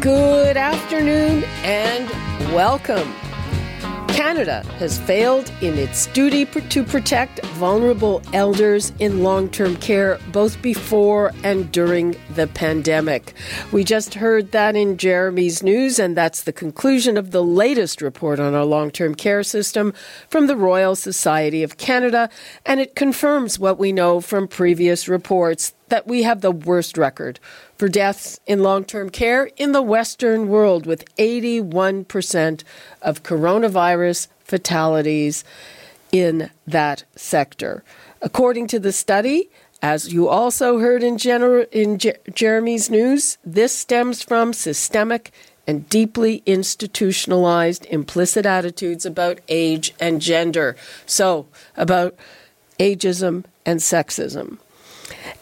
Good 0.00 0.56
afternoon 0.56 1.44
and 1.62 2.08
welcome. 2.54 3.14
Canada 4.08 4.62
has 4.78 4.98
failed 4.98 5.52
in 5.60 5.76
its 5.76 6.06
duty 6.06 6.46
to 6.46 6.84
protect 6.84 7.44
vulnerable 7.48 8.22
elders 8.32 8.94
in 8.98 9.22
long 9.22 9.50
term 9.50 9.76
care 9.76 10.18
both 10.32 10.62
before 10.62 11.32
and 11.44 11.70
during 11.70 12.16
the 12.34 12.46
pandemic. 12.46 13.34
We 13.72 13.84
just 13.84 14.14
heard 14.14 14.52
that 14.52 14.74
in 14.74 14.96
Jeremy's 14.96 15.62
news, 15.62 15.98
and 15.98 16.16
that's 16.16 16.44
the 16.44 16.52
conclusion 16.52 17.18
of 17.18 17.30
the 17.30 17.44
latest 17.44 18.00
report 18.00 18.40
on 18.40 18.54
our 18.54 18.64
long 18.64 18.90
term 18.90 19.14
care 19.14 19.42
system 19.42 19.92
from 20.30 20.46
the 20.46 20.56
Royal 20.56 20.96
Society 20.96 21.62
of 21.62 21.76
Canada, 21.76 22.30
and 22.64 22.80
it 22.80 22.96
confirms 22.96 23.58
what 23.58 23.78
we 23.78 23.92
know 23.92 24.22
from 24.22 24.48
previous 24.48 25.08
reports 25.08 25.74
that 25.90 26.06
we 26.06 26.22
have 26.22 26.40
the 26.40 26.50
worst 26.50 26.96
record 26.96 27.38
for 27.76 27.88
deaths 27.88 28.40
in 28.46 28.62
long 28.62 28.84
term 28.84 29.10
care 29.10 29.50
in 29.56 29.72
the 29.72 29.82
Western 29.82 30.48
world, 30.48 30.86
with 30.86 31.04
81% 31.16 32.64
of 33.02 33.22
coronavirus 33.22 34.28
fatalities 34.44 35.44
in 36.10 36.50
that 36.66 37.04
sector. 37.14 37.84
According 38.22 38.66
to 38.68 38.78
the 38.78 38.92
study, 38.92 39.50
as 39.82 40.12
you 40.12 40.28
also 40.28 40.78
heard 40.78 41.02
in, 41.02 41.18
in 41.72 41.98
Je- 41.98 42.12
Jeremy's 42.34 42.90
news, 42.90 43.38
this 43.44 43.74
stems 43.76 44.22
from 44.22 44.52
systemic 44.52 45.32
and 45.66 45.88
deeply 45.88 46.42
institutionalized 46.46 47.86
implicit 47.86 48.44
attitudes 48.44 49.06
about 49.06 49.38
age 49.48 49.94
and 50.00 50.20
gender. 50.20 50.76
So, 51.06 51.46
about 51.76 52.14
ageism 52.78 53.44
and 53.64 53.78
sexism. 53.80 54.58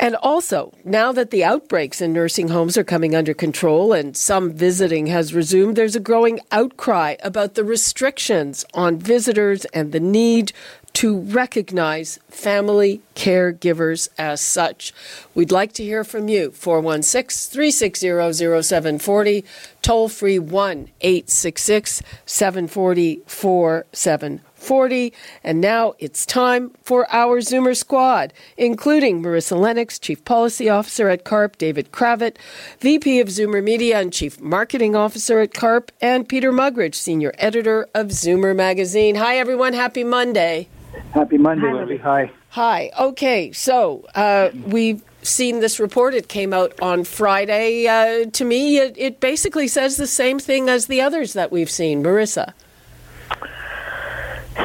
And 0.00 0.16
also, 0.16 0.72
now 0.84 1.12
that 1.12 1.30
the 1.30 1.44
outbreaks 1.44 2.00
in 2.00 2.12
nursing 2.12 2.48
homes 2.48 2.78
are 2.78 2.84
coming 2.84 3.14
under 3.14 3.34
control 3.34 3.92
and 3.92 4.16
some 4.16 4.52
visiting 4.52 5.08
has 5.08 5.34
resumed, 5.34 5.76
there's 5.76 5.96
a 5.96 6.00
growing 6.00 6.40
outcry 6.52 7.16
about 7.22 7.54
the 7.54 7.64
restrictions 7.64 8.64
on 8.74 8.98
visitors 8.98 9.64
and 9.66 9.92
the 9.92 10.00
need 10.00 10.52
to 10.94 11.20
recognize 11.20 12.18
family 12.28 13.00
caregivers 13.14 14.08
as 14.18 14.40
such. 14.40 14.92
We'd 15.34 15.52
like 15.52 15.72
to 15.74 15.84
hear 15.84 16.02
from 16.02 16.28
you. 16.28 16.50
416 16.50 17.52
360 17.52 18.62
0740, 18.62 19.44
toll 19.82 20.08
free 20.08 20.38
1 20.38 20.88
866 21.00 22.02
740 22.26 23.22
40. 24.58 25.12
And 25.42 25.60
now 25.60 25.94
it's 25.98 26.26
time 26.26 26.72
for 26.82 27.06
our 27.12 27.40
Zoomer 27.40 27.76
squad, 27.76 28.32
including 28.56 29.22
Marissa 29.22 29.58
Lennox, 29.58 29.98
Chief 29.98 30.24
Policy 30.24 30.68
Officer 30.68 31.08
at 31.08 31.24
CARP, 31.24 31.56
David 31.56 31.92
Cravit, 31.92 32.36
VP 32.80 33.20
of 33.20 33.28
Zoomer 33.28 33.62
Media 33.62 34.00
and 34.00 34.12
Chief 34.12 34.40
Marketing 34.40 34.94
Officer 34.94 35.40
at 35.40 35.54
CARP, 35.54 35.90
and 36.00 36.28
Peter 36.28 36.52
Muggeridge, 36.52 36.94
Senior 36.94 37.32
Editor 37.38 37.88
of 37.94 38.08
Zoomer 38.08 38.54
Magazine. 38.54 39.14
Hi, 39.14 39.36
everyone. 39.36 39.72
Happy 39.72 40.04
Monday. 40.04 40.68
Happy 41.12 41.38
Monday, 41.38 41.72
Lily. 41.72 41.96
Hi. 41.98 42.30
Hi. 42.50 42.90
Okay, 42.98 43.52
so 43.52 44.06
uh, 44.14 44.50
we've 44.66 45.02
seen 45.22 45.60
this 45.60 45.78
report. 45.78 46.14
It 46.14 46.28
came 46.28 46.52
out 46.52 46.78
on 46.80 47.04
Friday. 47.04 47.86
Uh, 47.86 48.30
to 48.30 48.44
me, 48.44 48.78
it, 48.78 48.94
it 48.96 49.20
basically 49.20 49.68
says 49.68 49.96
the 49.96 50.06
same 50.06 50.38
thing 50.38 50.68
as 50.68 50.86
the 50.86 51.00
others 51.00 51.32
that 51.34 51.52
we've 51.52 51.70
seen. 51.70 52.02
Marissa. 52.02 52.52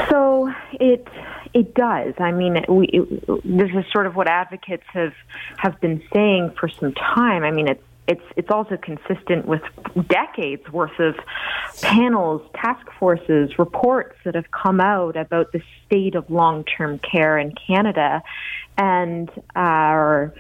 So 0.09 0.51
it 0.73 1.07
it 1.53 1.73
does. 1.75 2.13
I 2.17 2.31
mean, 2.31 2.63
we, 2.67 2.87
it, 2.87 3.27
this 3.43 3.69
is 3.75 3.85
sort 3.91 4.07
of 4.07 4.15
what 4.15 4.27
advocates 4.27 4.83
have 4.93 5.13
have 5.57 5.79
been 5.81 6.01
saying 6.13 6.53
for 6.59 6.67
some 6.67 6.93
time. 6.93 7.43
I 7.43 7.51
mean, 7.51 7.67
it's 7.67 7.83
it's 8.07 8.23
it's 8.35 8.49
also 8.49 8.77
consistent 8.77 9.45
with 9.45 9.61
decades 10.07 10.69
worth 10.71 10.99
of 10.99 11.15
panels, 11.81 12.41
task 12.53 12.85
forces, 12.99 13.57
reports 13.57 14.15
that 14.25 14.35
have 14.35 14.51
come 14.51 14.81
out 14.81 15.15
about 15.15 15.51
the 15.51 15.61
state 15.85 16.15
of 16.15 16.29
long 16.29 16.63
term 16.65 16.99
care 16.99 17.37
in 17.37 17.53
Canada, 17.67 18.21
and 18.77 19.29
our 19.55 20.33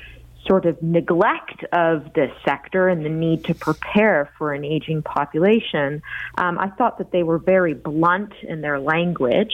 sort 0.45 0.65
of 0.65 0.81
neglect 0.81 1.63
of 1.71 2.13
this 2.13 2.31
sector 2.45 2.87
and 2.87 3.05
the 3.05 3.09
need 3.09 3.45
to 3.45 3.55
prepare 3.55 4.29
for 4.37 4.53
an 4.53 4.65
aging 4.65 5.01
population. 5.01 6.01
Um, 6.37 6.59
I 6.59 6.69
thought 6.69 6.97
that 6.97 7.11
they 7.11 7.23
were 7.23 7.37
very 7.37 7.73
blunt 7.73 8.33
in 8.43 8.61
their 8.61 8.79
language. 8.79 9.53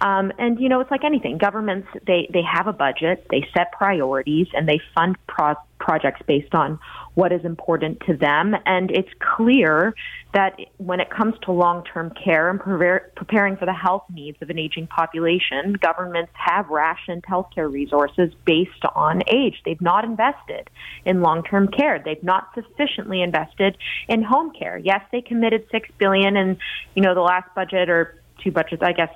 Um, 0.00 0.32
and 0.38 0.60
you 0.60 0.68
know, 0.68 0.80
it's 0.80 0.90
like 0.90 1.04
anything. 1.04 1.38
Governments 1.38 1.88
they 2.06 2.28
they 2.32 2.42
have 2.42 2.66
a 2.66 2.72
budget, 2.72 3.26
they 3.30 3.46
set 3.54 3.72
priorities, 3.72 4.46
and 4.54 4.68
they 4.68 4.80
fund 4.94 5.16
pro- 5.26 5.56
projects 5.78 6.20
based 6.26 6.54
on 6.54 6.78
what 7.18 7.32
is 7.32 7.44
important 7.44 7.98
to 8.06 8.16
them. 8.16 8.54
And 8.64 8.92
it's 8.92 9.10
clear 9.36 9.92
that 10.34 10.56
when 10.76 11.00
it 11.00 11.10
comes 11.10 11.34
to 11.42 11.50
long 11.50 11.82
term 11.82 12.12
care 12.12 12.48
and 12.48 12.60
pre- 12.60 13.00
preparing 13.16 13.56
for 13.56 13.66
the 13.66 13.72
health 13.72 14.04
needs 14.08 14.38
of 14.40 14.50
an 14.50 14.58
aging 14.58 14.86
population, 14.86 15.72
governments 15.82 16.30
have 16.34 16.68
rationed 16.68 17.24
healthcare 17.24 17.68
resources 17.72 18.32
based 18.44 18.84
on 18.94 19.24
age. 19.26 19.60
They've 19.64 19.80
not 19.80 20.04
invested 20.04 20.70
in 21.04 21.20
long 21.20 21.42
term 21.42 21.66
care. 21.66 22.00
They've 22.04 22.22
not 22.22 22.50
sufficiently 22.54 23.20
invested 23.20 23.76
in 24.06 24.22
home 24.22 24.52
care. 24.56 24.78
Yes, 24.78 25.00
they 25.10 25.20
committed 25.20 25.66
six 25.72 25.88
billion 25.98 26.36
in, 26.36 26.56
you 26.94 27.02
know, 27.02 27.16
the 27.16 27.20
last 27.20 27.52
budget 27.52 27.90
or 27.90 28.22
two 28.44 28.52
budgets, 28.52 28.80
I 28.80 28.92
guess 28.92 29.10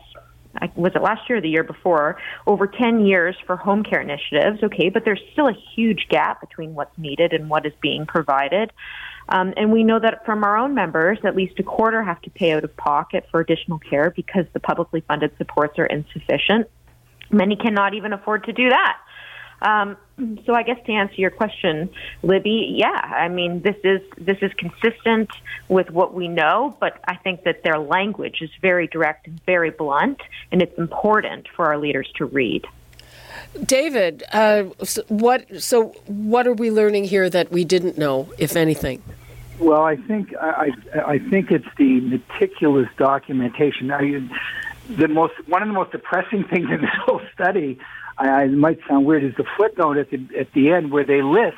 was 0.75 0.93
it 0.95 1.03
last 1.03 1.29
year 1.29 1.39
or 1.39 1.41
the 1.41 1.49
year 1.49 1.65
before, 1.65 2.19
over 2.47 2.67
10 2.67 3.07
years 3.07 3.37
for 3.47 3.57
home 3.57 3.83
care 3.83 4.01
initiatives. 4.01 4.63
Okay, 4.63 4.89
but 4.89 5.05
there's 5.05 5.21
still 5.33 5.49
a 5.49 5.57
huge 5.75 6.07
gap 6.09 6.41
between 6.41 6.75
what's 6.75 6.97
needed 6.99 7.33
and 7.33 7.49
what 7.49 7.67
is 7.67 7.73
being 7.81 8.07
provided. 8.07 8.73
Um, 9.29 9.55
and 9.57 9.73
we 9.73 9.85
know 9.85 9.99
that 10.01 10.25
from 10.27 10.45
our 10.45 10.57
own 10.57 10.75
members, 10.75 11.19
at 11.25 11.37
least 11.37 11.59
a 11.59 11.63
quarter 11.63 12.03
have 12.03 12.21
to 12.23 12.31
pay 12.31 12.53
out 12.53 12.65
of 12.65 12.77
pocket 12.77 13.27
for 13.31 13.41
additional 13.41 13.79
care 13.79 14.11
because 14.15 14.47
the 14.53 14.61
publicly 14.61 15.03
funded 15.07 15.31
supports 15.39 15.79
are 15.79 15.87
insufficient. 15.87 16.69
Many 17.31 17.57
cannot 17.57 17.95
even 17.95 18.13
afford 18.13 18.45
to 18.45 18.53
do 18.53 18.69
that. 18.69 18.99
Um, 19.63 19.97
so 20.45 20.55
I 20.55 20.63
guess 20.63 20.79
to 20.87 20.93
answer 20.93 21.15
your 21.17 21.31
question, 21.31 21.89
Libby, 22.23 22.75
yeah, 22.77 22.89
I 22.91 23.29
mean 23.29 23.63
this 23.63 23.77
is 23.85 24.01
this 24.19 24.39
is 24.43 24.53
consistent 24.55 25.31
with 25.69 25.91
what 25.91 26.15
we 26.15 26.29
know, 26.29 26.77
but 26.81 27.01
I 27.07 27.17
think 27.17 27.45
that 27.45 27.63
their 27.63 27.79
language 27.79 28.39
is 28.41 28.51
very 28.61 28.87
direct 28.87 29.27
and 29.27 29.41
very 29.47 29.71
blunt, 29.71 30.21
and 30.51 30.61
it's 30.61 30.77
important 30.79 31.49
for 31.55 31.67
our 31.67 31.79
leaders 31.79 32.11
to 32.17 32.27
read. 32.27 32.67
David, 33.65 34.25
uh, 34.33 34.65
so 34.83 35.03
what 35.09 35.63
so 35.63 35.89
what 36.07 36.47
are 36.47 36.53
we 36.55 36.71
learning 36.71 37.05
here 37.05 37.31
that 37.31 37.53
we 37.53 37.65
didn't 37.65 37.97
know, 37.97 38.29
if 38.39 38.57
anything? 38.57 39.03
Well, 39.59 39.85
I 39.85 39.97
think 39.97 40.35
I 40.41 40.71
I 41.07 41.19
think 41.19 41.51
it's 41.51 41.69
the 41.77 42.01
meticulous 42.01 42.89
documentation. 42.97 43.89
Now, 43.89 44.01
you, 44.01 44.29
the 44.89 45.09
most 45.09 45.35
one 45.47 45.63
of 45.63 45.69
the 45.69 45.75
most 45.75 45.93
depressing 45.93 46.45
things 46.51 46.69
in 46.71 46.81
this 46.81 46.91
whole 47.05 47.21
study 47.33 47.79
I, 48.29 48.45
it 48.45 48.53
might 48.53 48.79
sound 48.89 49.07
weird, 49.07 49.25
is 49.25 49.35
the 49.37 49.47
footnote 49.57 49.97
at 49.97 50.11
the 50.11 50.21
at 50.39 50.53
the 50.53 50.71
end 50.71 50.91
where 50.91 51.05
they 51.05 51.23
list 51.23 51.57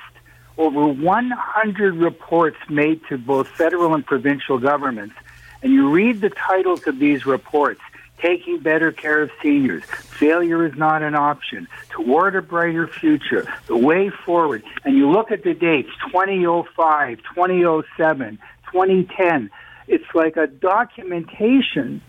over 0.57 0.87
100 0.87 1.97
reports 1.97 2.57
made 2.69 3.01
to 3.09 3.19
both 3.19 3.49
federal 3.49 3.95
and 3.95 4.07
provincial 4.07 4.59
governments, 4.59 5.15
and 5.63 5.73
you 5.73 5.91
read 5.91 6.21
the 6.21 6.31
titles 6.31 6.87
of 6.87 6.99
these 6.99 7.27
reports. 7.27 7.81
Taking 8.21 8.61
better 8.61 8.91
care 8.91 9.21
of 9.21 9.31
seniors. 9.43 9.85
Failure 9.85 10.65
is 10.65 10.75
not 10.77 11.03
an 11.03 11.15
option. 11.15 11.69
Toward 11.91 12.37
a 12.37 12.41
brighter 12.41 12.87
future. 12.87 13.53
The 13.67 13.77
way 13.77 14.09
forward. 14.09 14.63
And 14.85 14.97
you 14.97 15.11
look 15.11 15.31
at 15.31 15.43
the 15.43 15.53
dates 15.53 15.91
2005, 16.07 17.19
2007, 17.35 18.39
2010. 18.73 19.51
It's 19.89 20.05
like 20.15 20.39
a 20.39 20.47
documentation 20.47 22.01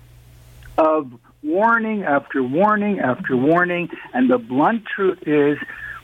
of 0.78 1.12
warning 1.46 2.04
after 2.04 2.44
warning 2.44 3.00
after 3.00 3.38
warning. 3.38 3.90
And 4.14 4.30
the 4.30 4.38
blunt 4.38 4.84
truth 4.86 5.20
is, 5.28 5.58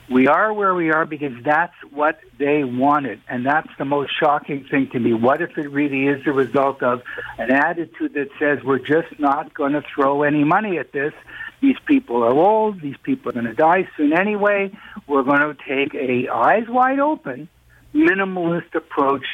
we 0.09 0.27
are 0.27 0.51
where 0.51 0.75
we 0.75 0.91
are 0.91 1.05
because 1.05 1.31
that's 1.43 1.75
what 1.91 2.19
they 2.37 2.65
wanted. 2.65 3.21
And 3.29 3.45
that's 3.45 3.69
the 3.77 3.85
most 3.85 4.11
shocking 4.19 4.65
thing 4.69 4.89
to 4.91 4.99
me. 4.99 5.13
What 5.13 5.41
if 5.41 5.57
it 5.57 5.71
really 5.71 6.07
is 6.07 6.23
the 6.25 6.33
result 6.33 6.83
of 6.83 7.01
an 7.37 7.49
attitude 7.49 8.13
that 8.15 8.27
says 8.37 8.59
we're 8.63 8.79
just 8.79 9.19
not 9.19 9.53
going 9.53 9.71
to 9.71 9.81
throw 9.95 10.23
any 10.23 10.43
money 10.43 10.77
at 10.77 10.91
this? 10.91 11.13
These 11.61 11.77
people 11.85 12.23
are 12.23 12.33
old. 12.33 12.81
These 12.81 12.97
people 13.03 13.29
are 13.29 13.33
going 13.33 13.45
to 13.45 13.53
die 13.53 13.87
soon 13.95 14.11
anyway. 14.11 14.71
We're 15.07 15.23
going 15.23 15.39
to 15.39 15.55
take 15.65 15.95
a 15.95 16.27
eyes 16.27 16.67
wide 16.67 16.99
open, 16.99 17.47
minimalist 17.93 18.73
approach 18.75 19.25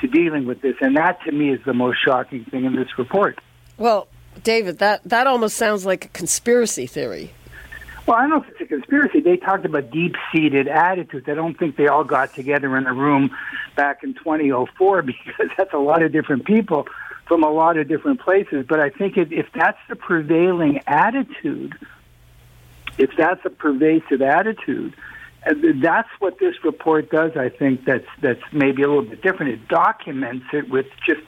to 0.00 0.06
dealing 0.06 0.46
with 0.46 0.60
this. 0.60 0.76
And 0.80 0.96
that, 0.96 1.22
to 1.24 1.32
me, 1.32 1.50
is 1.52 1.60
the 1.64 1.74
most 1.74 1.98
shocking 2.04 2.44
thing 2.44 2.66
in 2.66 2.76
this 2.76 2.98
report. 2.98 3.40
Well, 3.78 4.06
David, 4.42 4.78
that, 4.78 5.02
that 5.04 5.26
almost 5.26 5.56
sounds 5.56 5.86
like 5.86 6.06
a 6.06 6.08
conspiracy 6.08 6.86
theory. 6.86 7.32
Well, 8.06 8.18
I 8.18 8.22
don't 8.22 8.30
know 8.30 8.42
if 8.42 8.48
it's 8.48 8.60
a 8.60 8.66
conspiracy. 8.66 9.20
They 9.20 9.36
talked 9.36 9.64
about 9.64 9.90
deep 9.90 10.16
seated 10.32 10.66
attitudes. 10.66 11.28
I 11.28 11.34
don't 11.34 11.58
think 11.58 11.76
they 11.76 11.86
all 11.86 12.04
got 12.04 12.34
together 12.34 12.76
in 12.76 12.86
a 12.86 12.92
room 12.92 13.30
back 13.76 14.02
in 14.02 14.14
2004 14.14 15.02
because 15.02 15.48
that's 15.56 15.72
a 15.72 15.78
lot 15.78 16.02
of 16.02 16.12
different 16.12 16.44
people 16.44 16.88
from 17.26 17.44
a 17.44 17.50
lot 17.50 17.76
of 17.76 17.86
different 17.86 18.20
places. 18.20 18.66
But 18.68 18.80
I 18.80 18.90
think 18.90 19.16
if, 19.16 19.46
that's 19.54 19.78
the 19.88 19.94
prevailing 19.94 20.80
attitude, 20.88 21.76
if 22.98 23.10
that's 23.16 23.44
a 23.44 23.50
pervasive 23.50 24.22
attitude, 24.22 24.96
that's 25.80 26.08
what 26.18 26.40
this 26.40 26.56
report 26.64 27.10
does. 27.10 27.36
I 27.36 27.48
think 27.48 27.84
that's 27.84 28.06
that's 28.20 28.42
maybe 28.52 28.82
a 28.82 28.88
little 28.88 29.04
bit 29.04 29.22
different. 29.22 29.52
It 29.52 29.68
documents 29.68 30.46
it 30.52 30.68
with 30.68 30.86
just 31.06 31.22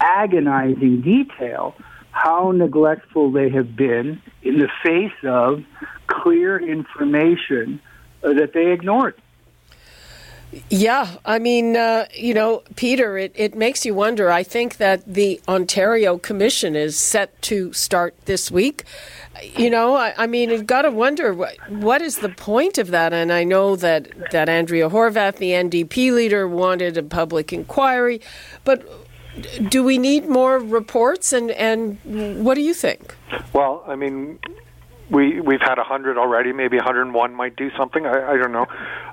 agonizing 0.00 1.00
detail 1.00 1.74
how 2.22 2.52
neglectful 2.52 3.30
they 3.30 3.48
have 3.48 3.76
been 3.76 4.20
in 4.42 4.58
the 4.58 4.68
face 4.82 5.12
of 5.24 5.64
clear 6.08 6.58
information 6.58 7.80
uh, 8.24 8.32
that 8.32 8.52
they 8.52 8.72
ignored. 8.72 9.14
Yeah, 10.70 11.16
I 11.26 11.38
mean, 11.38 11.76
uh, 11.76 12.06
you 12.14 12.32
know, 12.32 12.62
Peter, 12.74 13.18
it, 13.18 13.32
it 13.34 13.54
makes 13.54 13.84
you 13.84 13.94
wonder. 13.94 14.30
I 14.30 14.42
think 14.42 14.78
that 14.78 15.04
the 15.06 15.40
Ontario 15.46 16.16
Commission 16.16 16.74
is 16.74 16.98
set 16.98 17.40
to 17.42 17.72
start 17.74 18.14
this 18.24 18.50
week. 18.50 18.84
You 19.56 19.68
know, 19.68 19.94
I, 19.94 20.14
I 20.16 20.26
mean, 20.26 20.48
you've 20.48 20.66
got 20.66 20.82
to 20.82 20.90
wonder 20.90 21.34
what, 21.34 21.56
what 21.68 22.00
is 22.00 22.18
the 22.18 22.30
point 22.30 22.78
of 22.78 22.88
that. 22.88 23.12
And 23.12 23.30
I 23.30 23.44
know 23.44 23.76
that, 23.76 24.30
that 24.30 24.48
Andrea 24.48 24.88
Horwath, 24.88 25.36
the 25.36 25.50
NDP 25.50 26.14
leader, 26.14 26.48
wanted 26.48 26.96
a 26.96 27.02
public 27.02 27.52
inquiry. 27.52 28.22
But 28.64 28.88
do 29.68 29.82
we 29.82 29.98
need 29.98 30.28
more 30.28 30.58
reports? 30.58 31.32
And, 31.32 31.50
and 31.52 31.98
what 32.44 32.54
do 32.54 32.62
you 32.62 32.74
think? 32.74 33.14
Well, 33.52 33.84
I 33.86 33.96
mean, 33.96 34.38
we 35.10 35.40
we've 35.40 35.60
had 35.60 35.78
a 35.78 35.84
hundred 35.84 36.18
already. 36.18 36.52
Maybe 36.52 36.76
101 36.76 37.34
might 37.34 37.56
do 37.56 37.70
something. 37.76 38.06
I, 38.06 38.32
I 38.32 38.36
don't 38.36 38.52
know. 38.52 38.66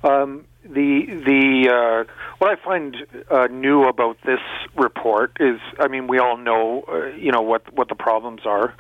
Um, 0.04 0.46
the 0.64 1.06
the 1.26 1.70
uh, 1.70 2.14
what 2.40 2.58
I 2.58 2.64
find 2.64 2.96
uh, 3.30 3.48
new 3.48 3.84
about 3.84 4.18
this 4.26 4.40
report 4.76 5.38
is, 5.40 5.60
I 5.80 5.88
mean, 5.88 6.08
we 6.08 6.20
all 6.20 6.38
know, 6.38 6.84
uh, 6.88 7.06
you 7.16 7.32
know, 7.32 7.42
what 7.42 7.74
what 7.74 7.90
the 7.90 7.96
problems 7.96 8.42
are. 8.46 8.74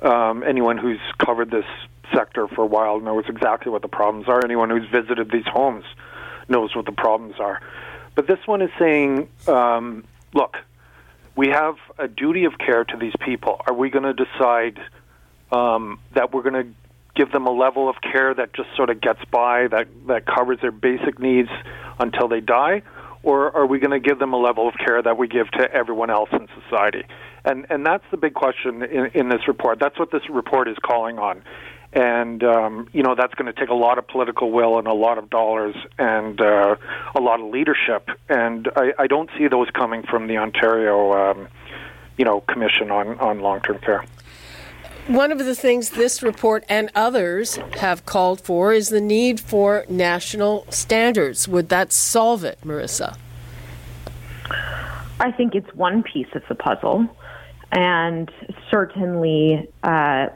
Um, 0.00 0.44
anyone 0.44 0.78
who's 0.78 1.00
covered 1.18 1.50
this 1.50 1.64
sector 2.14 2.48
for 2.48 2.62
a 2.62 2.66
while 2.66 3.00
knows 3.00 3.24
exactly 3.28 3.70
what 3.70 3.82
the 3.82 3.88
problems 3.88 4.28
are. 4.28 4.44
Anyone 4.44 4.70
who's 4.70 4.88
visited 4.90 5.30
these 5.30 5.46
homes 5.46 5.84
knows 6.48 6.74
what 6.74 6.86
the 6.86 6.92
problems 6.92 7.34
are. 7.38 7.60
But 8.14 8.26
this 8.26 8.38
one 8.46 8.62
is 8.62 8.70
saying, 8.78 9.28
um, 9.46 10.04
look, 10.34 10.56
we 11.38 11.50
have 11.50 11.76
a 12.00 12.08
duty 12.08 12.46
of 12.46 12.58
care 12.58 12.82
to 12.82 12.96
these 12.96 13.12
people. 13.24 13.60
Are 13.64 13.72
we 13.72 13.90
going 13.90 14.02
to 14.02 14.12
decide 14.12 14.80
um, 15.52 16.00
that 16.12 16.34
we're 16.34 16.42
going 16.42 16.66
to 16.66 16.74
give 17.14 17.30
them 17.30 17.46
a 17.46 17.52
level 17.52 17.88
of 17.88 17.94
care 18.02 18.34
that 18.34 18.52
just 18.54 18.68
sort 18.74 18.90
of 18.90 19.00
gets 19.00 19.24
by, 19.30 19.68
that, 19.68 19.86
that 20.08 20.26
covers 20.26 20.58
their 20.60 20.72
basic 20.72 21.20
needs 21.20 21.48
until 22.00 22.26
they 22.26 22.40
die? 22.40 22.82
Or 23.22 23.56
are 23.56 23.66
we 23.66 23.78
going 23.78 23.92
to 23.92 24.00
give 24.00 24.18
them 24.18 24.32
a 24.32 24.36
level 24.36 24.66
of 24.66 24.74
care 24.84 25.00
that 25.00 25.16
we 25.16 25.28
give 25.28 25.48
to 25.52 25.72
everyone 25.72 26.10
else 26.10 26.28
in 26.32 26.48
society? 26.60 27.04
And, 27.44 27.66
and 27.70 27.86
that's 27.86 28.04
the 28.10 28.16
big 28.16 28.34
question 28.34 28.82
in, 28.82 29.06
in 29.14 29.28
this 29.28 29.46
report. 29.46 29.78
That's 29.78 29.96
what 29.96 30.10
this 30.10 30.28
report 30.28 30.66
is 30.66 30.76
calling 30.84 31.20
on. 31.20 31.44
And, 31.92 32.44
um, 32.44 32.88
you 32.92 33.02
know, 33.02 33.14
that's 33.14 33.34
going 33.34 33.52
to 33.52 33.58
take 33.58 33.70
a 33.70 33.74
lot 33.74 33.98
of 33.98 34.06
political 34.06 34.50
will 34.50 34.78
and 34.78 34.86
a 34.86 34.92
lot 34.92 35.16
of 35.16 35.30
dollars 35.30 35.74
and 35.98 36.40
uh, 36.40 36.76
a 37.14 37.20
lot 37.20 37.40
of 37.40 37.50
leadership. 37.50 38.10
And 38.28 38.68
I, 38.76 38.92
I 38.98 39.06
don't 39.06 39.30
see 39.38 39.48
those 39.48 39.70
coming 39.70 40.02
from 40.02 40.26
the 40.26 40.36
Ontario, 40.36 41.12
um, 41.12 41.48
you 42.18 42.24
know, 42.24 42.42
Commission 42.42 42.90
on, 42.90 43.18
on 43.20 43.40
Long 43.40 43.60
Term 43.60 43.78
Care. 43.78 44.04
One 45.06 45.32
of 45.32 45.38
the 45.38 45.54
things 45.54 45.90
this 45.90 46.22
report 46.22 46.64
and 46.68 46.90
others 46.94 47.56
have 47.78 48.04
called 48.04 48.42
for 48.42 48.74
is 48.74 48.90
the 48.90 49.00
need 49.00 49.40
for 49.40 49.86
national 49.88 50.66
standards. 50.68 51.48
Would 51.48 51.70
that 51.70 51.92
solve 51.92 52.44
it, 52.44 52.58
Marissa? 52.62 53.16
I 55.20 55.32
think 55.32 55.54
it's 55.54 55.74
one 55.74 56.02
piece 56.02 56.28
of 56.34 56.42
the 56.50 56.54
puzzle. 56.54 57.08
And 57.72 58.30
certainly, 58.70 59.68
uh, 59.82 60.26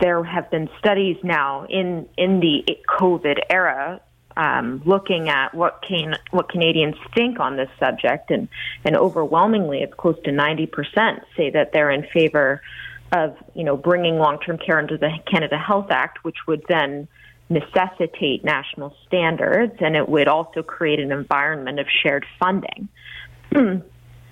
there 0.00 0.22
have 0.24 0.50
been 0.50 0.68
studies 0.78 1.16
now 1.22 1.66
in, 1.68 2.08
in 2.16 2.40
the 2.40 2.64
COVID 2.88 3.40
era 3.50 4.00
um, 4.36 4.82
looking 4.84 5.28
at 5.28 5.54
what 5.54 5.82
can 5.86 6.16
what 6.30 6.48
Canadians 6.48 6.96
think 7.14 7.38
on 7.38 7.56
this 7.56 7.68
subject, 7.78 8.30
and 8.30 8.48
and 8.84 8.96
overwhelmingly, 8.96 9.78
it's 9.80 9.94
close 9.94 10.16
to 10.24 10.32
ninety 10.32 10.66
percent 10.66 11.22
say 11.36 11.50
that 11.50 11.72
they're 11.72 11.90
in 11.90 12.04
favor 12.12 12.60
of 13.12 13.36
you 13.54 13.64
know 13.64 13.76
bringing 13.76 14.18
long-term 14.18 14.58
care 14.58 14.78
under 14.78 14.96
the 14.96 15.10
Canada 15.30 15.56
Health 15.56 15.90
Act, 15.90 16.24
which 16.24 16.38
would 16.48 16.64
then 16.68 17.06
necessitate 17.48 18.42
national 18.44 18.96
standards, 19.06 19.74
and 19.80 19.94
it 19.94 20.08
would 20.08 20.28
also 20.28 20.62
create 20.62 20.98
an 20.98 21.12
environment 21.12 21.78
of 21.78 21.86
shared 22.02 22.26
funding. 22.38 22.88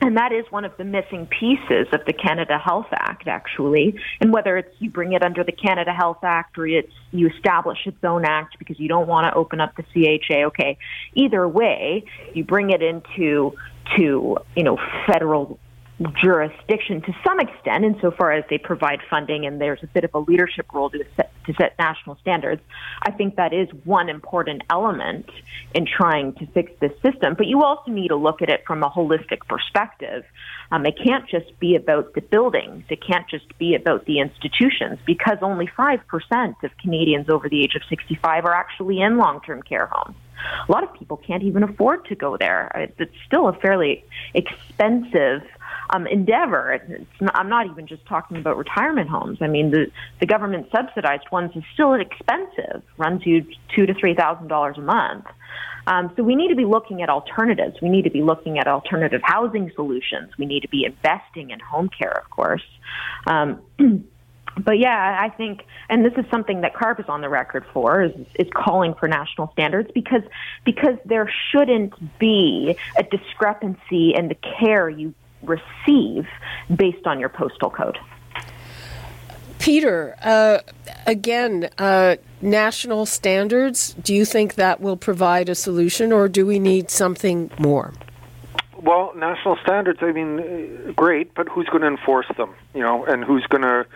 And 0.02 0.16
that 0.16 0.32
is 0.32 0.44
one 0.50 0.64
of 0.64 0.76
the 0.78 0.84
missing 0.84 1.28
pieces 1.28 1.86
of 1.92 2.04
the 2.06 2.12
Canada 2.12 2.58
Health 2.58 2.88
Act, 2.90 3.28
actually. 3.28 3.94
And 4.20 4.32
whether 4.32 4.56
it's 4.56 4.74
you 4.80 4.90
bring 4.90 5.12
it 5.12 5.22
under 5.22 5.44
the 5.44 5.52
Canada 5.52 5.92
Health 5.92 6.24
Act 6.24 6.58
or 6.58 6.66
it's 6.66 6.92
you 7.12 7.28
establish 7.28 7.78
its 7.86 8.02
own 8.02 8.24
act 8.24 8.58
because 8.58 8.80
you 8.80 8.88
don't 8.88 9.06
want 9.06 9.32
to 9.32 9.38
open 9.38 9.60
up 9.60 9.76
the 9.76 9.84
CHA, 9.84 10.46
okay. 10.46 10.76
Either 11.14 11.46
way, 11.46 12.04
you 12.34 12.42
bring 12.42 12.70
it 12.70 12.82
into 12.82 13.54
to 13.96 14.38
you 14.56 14.64
know 14.64 14.76
federal 15.06 15.60
jurisdiction 16.20 17.02
to 17.02 17.12
some 17.24 17.38
extent, 17.38 17.84
insofar 17.84 18.32
as 18.32 18.44
they 18.50 18.58
provide 18.58 19.00
funding 19.08 19.46
and 19.46 19.60
there's 19.60 19.82
a 19.82 19.86
bit 19.86 20.04
of 20.04 20.14
a 20.14 20.18
leadership 20.18 20.66
role 20.72 20.90
to 20.90 21.04
set, 21.16 21.32
to 21.46 21.54
set 21.54 21.74
national 21.78 22.16
standards. 22.16 22.62
I 23.02 23.10
think 23.10 23.36
that 23.36 23.52
is 23.52 23.68
one 23.84 24.08
important 24.08 24.62
element 24.70 25.28
in 25.74 25.86
trying 25.86 26.32
to 26.34 26.46
fix 26.46 26.72
this 26.80 26.92
system. 27.02 27.34
But 27.36 27.46
you 27.46 27.62
also 27.62 27.90
need 27.90 28.08
to 28.08 28.16
look 28.16 28.42
at 28.42 28.48
it 28.48 28.64
from 28.66 28.82
a 28.82 28.90
holistic 28.90 29.40
perspective. 29.48 30.24
Um, 30.70 30.86
it 30.86 30.98
can't 31.02 31.28
just 31.28 31.58
be 31.60 31.76
about 31.76 32.14
the 32.14 32.20
buildings. 32.20 32.84
It 32.88 33.04
can't 33.04 33.28
just 33.28 33.56
be 33.58 33.74
about 33.74 34.06
the 34.06 34.18
institutions 34.18 34.98
because 35.06 35.38
only 35.42 35.66
5% 35.66 36.62
of 36.62 36.70
Canadians 36.78 37.28
over 37.28 37.48
the 37.48 37.62
age 37.62 37.74
of 37.74 37.82
65 37.88 38.44
are 38.44 38.54
actually 38.54 39.00
in 39.00 39.18
long-term 39.18 39.62
care 39.62 39.86
homes. 39.86 40.16
A 40.68 40.72
lot 40.72 40.82
of 40.82 40.92
people 40.94 41.18
can't 41.18 41.42
even 41.42 41.62
afford 41.62 42.04
to 42.06 42.16
go 42.16 42.36
there. 42.36 42.92
It's 42.98 43.12
still 43.26 43.48
a 43.48 43.52
fairly 43.52 44.04
expensive 44.34 45.42
um, 45.92 46.06
endeavor. 46.06 47.06
Not, 47.20 47.36
I'm 47.36 47.48
not 47.48 47.66
even 47.66 47.86
just 47.86 48.04
talking 48.06 48.38
about 48.38 48.56
retirement 48.56 49.08
homes. 49.08 49.38
I 49.40 49.46
mean, 49.46 49.70
the 49.70 49.86
the 50.20 50.26
government 50.26 50.68
subsidized 50.74 51.30
ones 51.30 51.52
is 51.54 51.62
still 51.74 51.94
expensive, 51.94 52.82
runs 52.96 53.24
you 53.24 53.46
two 53.74 53.86
to 53.86 53.94
three 53.94 54.14
thousand 54.14 54.48
dollars 54.48 54.78
a 54.78 54.82
month. 54.82 55.26
Um, 55.86 56.12
so 56.16 56.22
we 56.22 56.36
need 56.36 56.48
to 56.48 56.54
be 56.54 56.64
looking 56.64 57.02
at 57.02 57.08
alternatives. 57.08 57.76
We 57.82 57.88
need 57.88 58.04
to 58.04 58.10
be 58.10 58.22
looking 58.22 58.58
at 58.58 58.68
alternative 58.68 59.20
housing 59.24 59.70
solutions. 59.74 60.30
We 60.38 60.46
need 60.46 60.60
to 60.60 60.68
be 60.68 60.84
investing 60.84 61.50
in 61.50 61.58
home 61.58 61.88
care, 61.88 62.12
of 62.12 62.30
course. 62.30 62.62
Um, 63.26 63.60
but 64.58 64.78
yeah, 64.78 65.18
I 65.20 65.28
think, 65.30 65.64
and 65.88 66.04
this 66.04 66.12
is 66.16 66.24
something 66.30 66.60
that 66.60 66.74
CARP 66.74 67.00
is 67.00 67.06
on 67.08 67.20
the 67.20 67.28
record 67.28 67.64
for, 67.72 68.02
is, 68.02 68.12
is 68.38 68.46
calling 68.54 68.94
for 68.94 69.08
national 69.08 69.50
standards 69.52 69.90
because 69.92 70.22
because 70.64 70.98
there 71.04 71.30
shouldn't 71.50 71.94
be 72.18 72.76
a 72.96 73.02
discrepancy 73.02 74.14
in 74.14 74.28
the 74.28 74.36
care 74.60 74.88
you 74.88 75.14
receive 75.42 76.26
based 76.74 77.06
on 77.06 77.20
your 77.20 77.28
postal 77.28 77.70
code. 77.70 77.98
Peter, 79.58 80.16
uh, 80.22 80.58
again, 81.06 81.70
uh, 81.78 82.16
national 82.40 83.06
standards, 83.06 83.94
do 84.02 84.12
you 84.12 84.24
think 84.24 84.56
that 84.56 84.80
will 84.80 84.96
provide 84.96 85.48
a 85.48 85.54
solution 85.54 86.12
or 86.12 86.28
do 86.28 86.44
we 86.44 86.58
need 86.58 86.90
something 86.90 87.48
more? 87.58 87.92
Well, 88.76 89.12
national 89.14 89.56
standards, 89.62 90.00
I 90.02 90.10
mean, 90.10 90.40
uh, 90.40 90.92
great, 90.92 91.32
but 91.34 91.48
who's 91.48 91.68
going 91.68 91.82
to 91.82 91.86
enforce 91.86 92.26
them? 92.36 92.52
You 92.74 92.80
know, 92.80 93.04
and 93.04 93.22
who's 93.22 93.46
going 93.46 93.62
to 93.62 93.86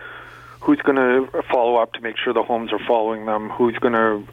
who's 0.61 0.81
going 0.81 0.95
to 0.95 1.43
follow 1.51 1.75
up 1.75 1.93
to 1.93 2.01
make 2.01 2.15
sure 2.17 2.33
the 2.33 2.43
homes 2.43 2.71
are 2.71 2.79
following 2.79 3.25
them? 3.25 3.49
Who's 3.49 3.77
going 3.77 3.93
to, 3.93 4.23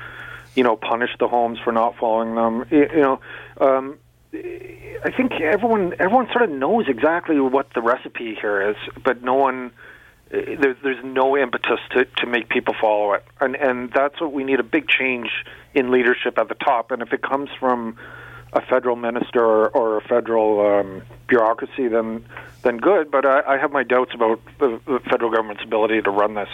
you 0.55 0.63
know, 0.63 0.77
punish 0.77 1.11
the 1.19 1.27
homes 1.27 1.59
for 1.59 1.73
not 1.73 1.97
following 1.97 2.37
them? 2.37 2.65
You 2.71 2.89
know, 3.01 3.21
um, 3.61 3.99
I 4.35 5.11
think 5.17 5.33
everyone 5.33 5.95
everyone 5.99 6.29
sort 6.33 6.43
of 6.43 6.51
knows 6.51 6.87
exactly 6.89 7.39
what 7.39 7.73
the 7.75 7.83
recipe 7.83 8.35
here 8.41 8.71
is, 8.71 8.77
but 9.05 9.23
no 9.23 9.35
one 9.35 9.71
there's 10.31 10.77
there's 10.83 11.05
no 11.05 11.37
impetus 11.37 11.81
to 11.93 12.05
to 12.05 12.27
make 12.27 12.49
people 12.49 12.75
follow 12.81 13.13
it, 13.13 13.25
and 13.41 13.55
and 13.57 13.93
that's 13.93 14.21
what 14.21 14.33
we 14.33 14.45
need 14.45 14.61
a 14.61 14.65
big 14.65 14.89
change 14.89 15.31
in 15.75 15.91
leadership 15.91 16.39
at 16.39 16.49
the 16.49 16.55
top. 16.55 16.91
And 16.91 17.03
if 17.03 17.13
it 17.13 17.23
comes 17.23 17.51
from 17.61 17.97
a 18.53 18.61
federal 18.61 18.97
minister 18.97 19.45
or, 19.45 19.69
or 19.69 19.99
a 19.99 20.01
federal 20.01 20.67
um, 20.67 21.03
bureaucracy, 21.29 21.89
then 21.89 22.25
then 22.63 22.79
good. 22.79 23.11
But 23.11 23.27
I, 23.27 23.43
I 23.55 23.59
have 23.59 23.71
my 23.71 23.83
doubts 23.83 24.15
about 24.15 24.41
the, 24.59 24.81
the 24.87 25.01
federal 25.01 25.31
government's 25.31 25.63
ability 25.63 26.03
to 26.03 26.11
run 26.11 26.35
this. 26.35 26.49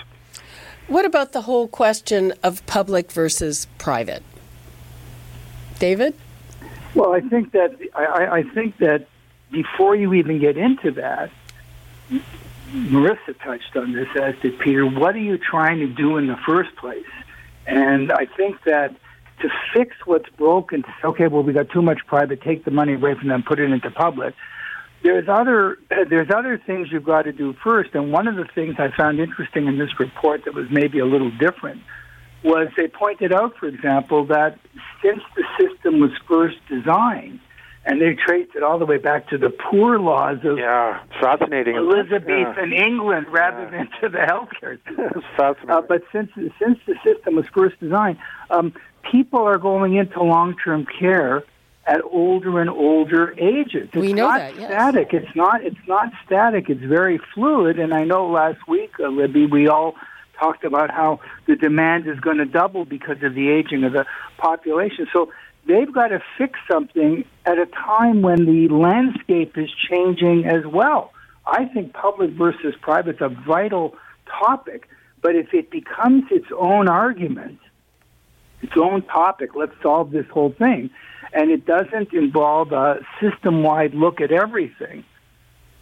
What 0.88 1.04
about 1.04 1.32
the 1.32 1.42
whole 1.42 1.68
question 1.68 2.34
of 2.42 2.66
public 2.66 3.12
versus 3.12 3.66
private, 3.78 4.24
David? 5.78 6.14
Well, 6.94 7.12
I 7.12 7.20
think 7.20 7.52
that 7.52 7.76
I, 7.94 8.38
I 8.38 8.42
think 8.42 8.78
that 8.78 9.06
before 9.50 9.94
you 9.94 10.14
even 10.14 10.40
get 10.40 10.56
into 10.56 10.90
that, 10.92 11.30
Marissa 12.72 13.38
touched 13.42 13.76
on 13.76 13.92
this, 13.92 14.08
as 14.20 14.34
did 14.42 14.58
Peter. 14.58 14.86
What 14.86 15.14
are 15.14 15.20
you 15.20 15.38
trying 15.38 15.78
to 15.80 15.86
do 15.86 16.16
in 16.16 16.26
the 16.26 16.36
first 16.46 16.74
place? 16.76 17.04
And 17.66 18.12
I 18.12 18.26
think 18.26 18.62
that 18.64 18.94
to 19.40 19.48
fix 19.72 19.96
what's 20.04 20.28
broken, 20.30 20.84
okay, 21.04 21.28
well, 21.28 21.42
we 21.42 21.52
got 21.52 21.70
too 21.70 21.82
much 21.82 22.00
private, 22.06 22.42
take 22.42 22.64
the 22.64 22.70
money 22.70 22.94
away 22.94 23.14
from 23.14 23.28
them, 23.28 23.42
put 23.42 23.58
it 23.58 23.70
into 23.70 23.90
public. 23.90 24.34
There's 25.02 25.28
other 25.28 25.78
there's 25.88 26.30
other 26.30 26.58
things 26.58 26.92
you've 26.92 27.04
got 27.04 27.22
to 27.22 27.32
do 27.32 27.54
first, 27.64 27.94
and 27.94 28.12
one 28.12 28.28
of 28.28 28.36
the 28.36 28.44
things 28.44 28.74
I 28.78 28.90
found 28.94 29.18
interesting 29.18 29.66
in 29.66 29.78
this 29.78 29.98
report 29.98 30.44
that 30.44 30.54
was 30.54 30.66
maybe 30.70 30.98
a 30.98 31.06
little 31.06 31.30
different 31.30 31.80
was 32.42 32.68
they 32.76 32.88
pointed 32.88 33.32
out, 33.32 33.56
for 33.58 33.66
example, 33.66 34.26
that 34.26 34.58
since 35.02 35.22
the 35.36 35.44
system 35.58 36.00
was 36.00 36.10
first 36.28 36.56
designed, 36.68 37.40
and 37.84 38.00
they 38.00 38.14
traced 38.14 38.54
it 38.54 38.62
all 38.62 38.78
the 38.78 38.84
way 38.84 38.98
back 38.98 39.28
to 39.28 39.38
the 39.38 39.50
poor 39.50 39.98
laws 39.98 40.38
of 40.44 40.58
yeah, 40.58 41.02
fascinating 41.20 41.76
Elizabethan 41.76 42.72
yeah. 42.72 42.84
England 42.86 43.26
rather 43.30 43.62
yeah. 43.64 43.70
than 43.70 43.88
to 44.00 44.08
the 44.08 44.18
healthcare 44.18 44.78
system. 44.86 45.22
fascinating. 45.36 45.70
Uh, 45.70 45.80
but 45.80 46.02
since 46.12 46.30
since 46.34 46.78
the 46.86 46.94
system 47.04 47.36
was 47.36 47.46
first 47.54 47.80
designed, 47.80 48.18
um, 48.50 48.74
people 49.10 49.40
are 49.40 49.58
going 49.58 49.96
into 49.96 50.22
long 50.22 50.54
term 50.62 50.86
care 50.98 51.42
at 51.86 52.02
older 52.04 52.60
and 52.60 52.68
older 52.68 53.32
ages. 53.38 53.88
It's 53.92 53.96
we 53.96 54.12
know 54.12 54.28
not 54.28 54.38
that, 54.38 54.56
yes. 54.56 54.70
static. 54.70 55.08
It's 55.12 55.34
not. 55.34 55.64
It's 55.64 55.88
not 55.88 56.12
static. 56.26 56.68
It's 56.68 56.84
very 56.84 57.18
fluid. 57.34 57.78
And 57.78 57.94
I 57.94 58.04
know 58.04 58.28
last 58.28 58.58
week, 58.68 58.92
uh, 59.00 59.08
Libby, 59.08 59.46
we 59.46 59.68
all 59.68 59.94
talked 60.40 60.64
about 60.64 60.90
how 60.90 61.20
the 61.46 61.54
demand 61.54 62.08
is 62.08 62.18
going 62.18 62.38
to 62.38 62.46
double 62.46 62.84
because 62.84 63.22
of 63.22 63.34
the 63.34 63.50
aging 63.50 63.84
of 63.84 63.92
the 63.92 64.06
population. 64.38 65.06
So 65.12 65.30
they've 65.66 65.92
got 65.92 66.08
to 66.08 66.20
fix 66.38 66.58
something 66.70 67.24
at 67.44 67.58
a 67.58 67.66
time 67.66 68.22
when 68.22 68.46
the 68.46 68.68
landscape 68.74 69.56
is 69.56 69.68
changing 69.88 70.46
as 70.46 70.66
well. 70.66 71.12
I 71.46 71.66
think 71.66 71.92
public 71.92 72.30
versus 72.30 72.74
private 72.80 73.16
is 73.16 73.20
a 73.20 73.28
vital 73.28 73.94
topic, 74.26 74.88
but 75.22 75.34
if 75.34 75.52
it 75.52 75.70
becomes 75.70 76.24
its 76.30 76.46
own 76.56 76.88
argument, 76.88 77.58
its 78.62 78.72
own 78.80 79.02
topic, 79.02 79.50
let's 79.54 79.74
solve 79.82 80.10
this 80.10 80.26
whole 80.32 80.52
thing, 80.52 80.90
and 81.32 81.50
it 81.50 81.66
doesn't 81.66 82.12
involve 82.12 82.72
a 82.72 83.00
system 83.20 83.62
wide 83.62 83.94
look 83.94 84.20
at 84.20 84.32
everything, 84.32 85.04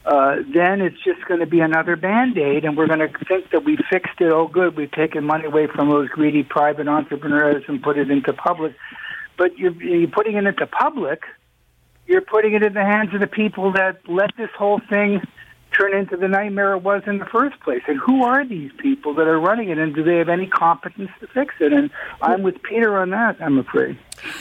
uh, 0.08 0.36
then 0.54 0.80
it's 0.80 0.96
just 1.04 1.22
going 1.26 1.40
to 1.40 1.46
be 1.46 1.60
another 1.60 1.94
band 1.94 2.38
aid, 2.38 2.64
and 2.64 2.78
we're 2.78 2.86
going 2.86 3.00
to 3.00 3.10
think 3.26 3.50
that 3.50 3.62
we 3.64 3.76
fixed 3.90 4.18
it. 4.20 4.32
Oh, 4.32 4.48
good, 4.48 4.74
we've 4.74 4.90
taken 4.90 5.22
money 5.22 5.44
away 5.44 5.66
from 5.66 5.90
those 5.90 6.08
greedy 6.08 6.42
private 6.42 6.88
entrepreneurs 6.88 7.62
and 7.68 7.82
put 7.82 7.98
it 7.98 8.10
into 8.10 8.32
public. 8.32 8.74
But 9.36 9.58
you're, 9.58 9.74
you're 9.82 10.08
putting 10.08 10.36
it 10.36 10.46
into 10.46 10.66
public, 10.66 11.24
you're 12.06 12.22
putting 12.22 12.54
it 12.54 12.62
in 12.62 12.72
the 12.72 12.84
hands 12.84 13.12
of 13.12 13.20
the 13.20 13.26
people 13.26 13.70
that 13.72 14.00
let 14.08 14.30
this 14.38 14.48
whole 14.56 14.80
thing 14.88 15.20
turn 15.72 15.94
into 15.94 16.16
the 16.16 16.26
nightmare 16.26 16.72
it 16.72 16.82
was 16.82 17.02
in 17.06 17.18
the 17.18 17.26
first 17.26 17.60
place. 17.60 17.82
And 17.86 18.00
who 18.00 18.24
are 18.24 18.48
these 18.48 18.70
people 18.78 19.12
that 19.12 19.26
are 19.26 19.38
running 19.38 19.68
it, 19.68 19.76
and 19.76 19.94
do 19.94 20.02
they 20.02 20.16
have 20.16 20.30
any 20.30 20.46
competence 20.46 21.10
to 21.20 21.26
fix 21.26 21.54
it? 21.60 21.74
And 21.74 21.90
I'm 22.22 22.42
with 22.42 22.62
Peter 22.62 22.98
on 22.98 23.10
that. 23.10 23.36
I'm 23.42 23.58
afraid. 23.58 23.98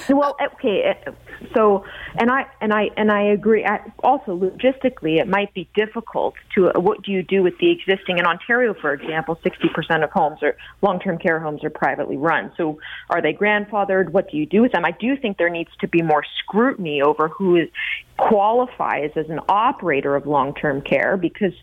Well, 0.10 0.36
okay. 0.54 0.96
Uh, 1.06 1.12
so, 1.54 1.86
and 2.16 2.32
I 2.32 2.46
and 2.62 2.74
I 2.74 2.90
and 2.98 3.12
I 3.12 3.22
agree. 3.24 3.66
Also, 4.04 4.38
logistically, 4.38 5.20
it 5.20 5.28
might 5.28 5.54
be 5.54 5.70
difficult 5.76 6.36
to. 6.56 6.70
Uh, 6.70 6.80
what 6.80 7.04
do 7.04 7.12
you 7.12 7.24
do 7.24 7.44
with 7.44 7.58
the 7.60 7.72
existing 7.72 8.18
in 8.18 8.26
Ontario, 8.26 8.74
for 8.74 8.94
example? 8.94 9.40
Sixty 9.44 9.70
percent 9.70 10.04
of 10.04 10.10
homes 10.12 10.40
are 10.42 10.56
long-term 10.82 11.20
care 11.20 11.40
homes 11.40 11.64
are 11.64 11.70
privately 11.70 12.18
run. 12.18 12.52
So, 12.58 12.80
are 13.10 13.22
they 13.22 13.34
grandfathered? 13.34 14.12
What 14.12 14.32
do 14.32 14.38
you 14.38 14.46
do 14.46 14.62
with 14.62 14.72
them? 14.72 14.86
I 14.86 14.92
do 14.92 15.16
think 15.16 15.38
there 15.38 15.50
needs 15.50 15.72
to 15.82 15.88
be 15.88 16.02
more 16.02 16.24
scrutiny 16.40 17.02
over 17.02 17.28
who 17.28 17.58
is, 17.58 17.70
qualifies 18.18 19.12
as 19.16 19.30
an 19.30 19.40
operator 19.48 20.16
of 20.16 20.26
long-term 20.26 20.82
care 20.82 21.18
because 21.18 21.54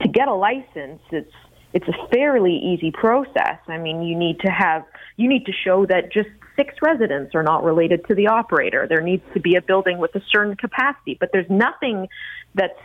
to 0.00 0.08
get 0.08 0.28
a 0.28 0.34
license, 0.34 1.00
it's 1.10 1.32
it's 1.74 1.88
a 1.88 2.08
fairly 2.08 2.54
easy 2.54 2.92
process. 2.92 3.58
I 3.66 3.78
mean, 3.78 4.02
you 4.02 4.16
need 4.16 4.38
to 4.40 4.50
have 4.50 4.84
you 5.16 5.28
need 5.28 5.44
to 5.46 5.52
show 5.52 5.84
that 5.86 6.12
just 6.12 6.28
six 6.56 6.74
residents 6.80 7.34
are 7.34 7.42
not 7.42 7.64
related 7.64 8.06
to 8.06 8.14
the 8.14 8.28
operator. 8.28 8.86
There 8.88 9.00
needs 9.00 9.24
to 9.34 9.40
be 9.40 9.56
a 9.56 9.60
building 9.60 9.98
with 9.98 10.14
a 10.14 10.22
certain 10.30 10.56
capacity, 10.56 11.16
but 11.18 11.30
there's 11.32 11.50
nothing 11.50 12.08
that's 12.54 12.78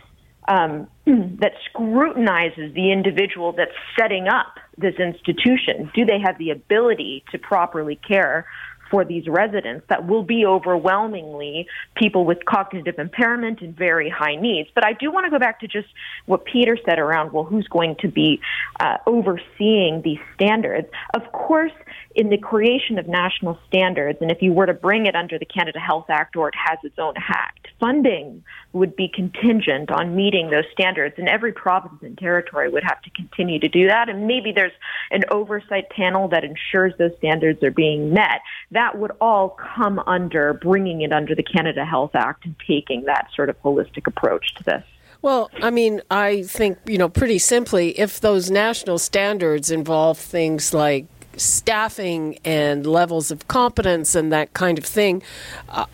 um, 0.48 0.88
that 1.06 1.52
scrutinizes 1.68 2.74
the 2.74 2.90
individual 2.90 3.52
that's 3.52 3.70
setting 3.98 4.26
up 4.26 4.58
this 4.76 4.94
institution. 4.96 5.90
Do 5.94 6.04
they 6.04 6.18
have 6.18 6.36
the 6.38 6.50
ability 6.50 7.24
to 7.30 7.38
properly 7.38 7.96
care 7.96 8.46
for 8.90 9.04
these 9.04 9.26
residents 9.28 9.86
that 9.88 10.06
will 10.06 10.22
be 10.22 10.44
overwhelmingly 10.44 11.66
people 11.94 12.24
with 12.24 12.44
cognitive 12.44 12.98
impairment 12.98 13.60
and 13.60 13.76
very 13.76 14.10
high 14.10 14.36
needs. 14.36 14.68
But 14.74 14.84
I 14.84 14.92
do 14.92 15.10
want 15.10 15.26
to 15.26 15.30
go 15.30 15.38
back 15.38 15.60
to 15.60 15.68
just 15.68 15.88
what 16.26 16.44
Peter 16.44 16.76
said 16.84 16.98
around, 16.98 17.32
well, 17.32 17.44
who's 17.44 17.68
going 17.68 17.96
to 18.00 18.08
be 18.08 18.40
uh, 18.80 18.98
overseeing 19.06 20.02
these 20.02 20.18
standards? 20.34 20.88
Of 21.14 21.30
course, 21.32 21.72
in 22.14 22.28
the 22.28 22.38
creation 22.38 22.98
of 22.98 23.06
national 23.06 23.56
standards, 23.68 24.18
and 24.20 24.30
if 24.30 24.42
you 24.42 24.52
were 24.52 24.66
to 24.66 24.74
bring 24.74 25.06
it 25.06 25.14
under 25.14 25.38
the 25.38 25.44
Canada 25.44 25.78
Health 25.78 26.06
Act 26.08 26.34
or 26.34 26.48
it 26.48 26.54
has 26.56 26.78
its 26.82 26.98
own 26.98 27.14
act, 27.16 27.68
funding 27.78 28.42
would 28.72 28.96
be 28.96 29.08
contingent 29.08 29.90
on 29.90 30.16
meeting 30.16 30.50
those 30.50 30.64
standards, 30.72 31.14
and 31.18 31.28
every 31.28 31.52
province 31.52 32.02
and 32.02 32.18
territory 32.18 32.68
would 32.68 32.82
have 32.82 33.00
to 33.02 33.10
continue 33.10 33.60
to 33.60 33.68
do 33.68 33.86
that. 33.86 34.08
And 34.08 34.26
maybe 34.26 34.50
there's 34.52 34.72
an 35.12 35.22
oversight 35.30 35.88
panel 35.90 36.26
that 36.28 36.44
ensures 36.44 36.92
those 36.98 37.16
standards 37.18 37.62
are 37.62 37.70
being 37.70 38.12
met. 38.12 38.40
That 38.72 38.98
would 38.98 39.12
all 39.20 39.50
come 39.74 40.00
under 40.00 40.54
bringing 40.54 41.02
it 41.02 41.12
under 41.12 41.34
the 41.34 41.44
Canada 41.44 41.84
Health 41.84 42.14
Act 42.14 42.44
and 42.44 42.56
taking 42.66 43.04
that 43.04 43.28
sort 43.36 43.50
of 43.50 43.60
holistic 43.62 44.06
approach 44.06 44.54
to 44.56 44.64
this. 44.64 44.84
Well, 45.22 45.50
I 45.62 45.70
mean, 45.70 46.00
I 46.10 46.42
think, 46.42 46.78
you 46.86 46.98
know, 46.98 47.08
pretty 47.08 47.38
simply, 47.38 47.98
if 47.98 48.20
those 48.20 48.50
national 48.50 48.98
standards 48.98 49.70
involve 49.70 50.18
things 50.18 50.72
like 50.72 51.06
staffing 51.40 52.38
and 52.44 52.86
levels 52.86 53.30
of 53.30 53.48
competence 53.48 54.14
and 54.14 54.32
that 54.32 54.52
kind 54.52 54.78
of 54.78 54.84
thing, 54.84 55.22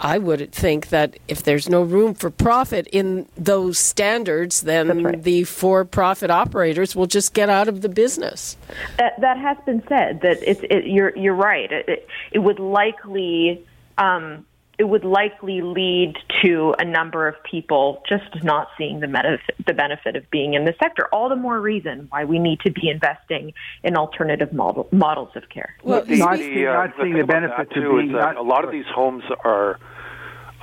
I 0.00 0.18
would 0.18 0.52
think 0.52 0.88
that 0.88 1.18
if 1.28 1.42
there's 1.42 1.68
no 1.68 1.82
room 1.82 2.14
for 2.14 2.30
profit 2.30 2.86
in 2.88 3.26
those 3.36 3.78
standards, 3.78 4.62
then 4.62 5.02
right. 5.02 5.22
the 5.22 5.44
for-profit 5.44 6.30
operators 6.30 6.96
will 6.96 7.06
just 7.06 7.34
get 7.34 7.48
out 7.48 7.68
of 7.68 7.82
the 7.82 7.88
business. 7.88 8.56
That 8.98 9.20
that 9.20 9.38
has 9.38 9.56
been 9.64 9.82
said. 9.88 10.20
That 10.22 10.38
it's 10.42 10.60
it, 10.62 10.86
you're 10.86 11.16
you're 11.16 11.34
right. 11.34 11.70
It, 11.70 12.08
it 12.32 12.40
would 12.40 12.58
likely. 12.58 13.64
Um, 13.98 14.44
it 14.78 14.84
would 14.84 15.04
likely 15.04 15.62
lead 15.62 16.16
to 16.42 16.74
a 16.78 16.84
number 16.84 17.26
of 17.26 17.42
people 17.44 18.02
just 18.08 18.44
not 18.44 18.68
seeing 18.76 19.00
the, 19.00 19.06
meta- 19.06 19.38
the 19.66 19.72
benefit 19.72 20.16
of 20.16 20.30
being 20.30 20.54
in 20.54 20.64
the 20.64 20.74
sector. 20.78 21.06
All 21.12 21.28
the 21.28 21.36
more 21.36 21.58
reason 21.60 22.08
why 22.10 22.24
we 22.24 22.38
need 22.38 22.60
to 22.60 22.70
be 22.70 22.90
investing 22.90 23.54
in 23.82 23.96
alternative 23.96 24.52
model- 24.52 24.88
models 24.92 25.30
of 25.34 25.48
care. 25.48 25.74
Well, 25.82 26.04
the, 26.04 26.18
not, 26.18 26.38
the, 26.38 26.66
uh, 26.66 26.72
not 26.72 26.94
seeing 27.00 27.14
the, 27.14 27.20
the 27.20 27.26
benefit 27.26 27.70
too 27.70 27.98
is 28.00 28.12
that 28.12 28.36
a 28.36 28.42
lot 28.42 28.64
of 28.64 28.70
these 28.70 28.86
homes 28.94 29.24
are 29.44 29.78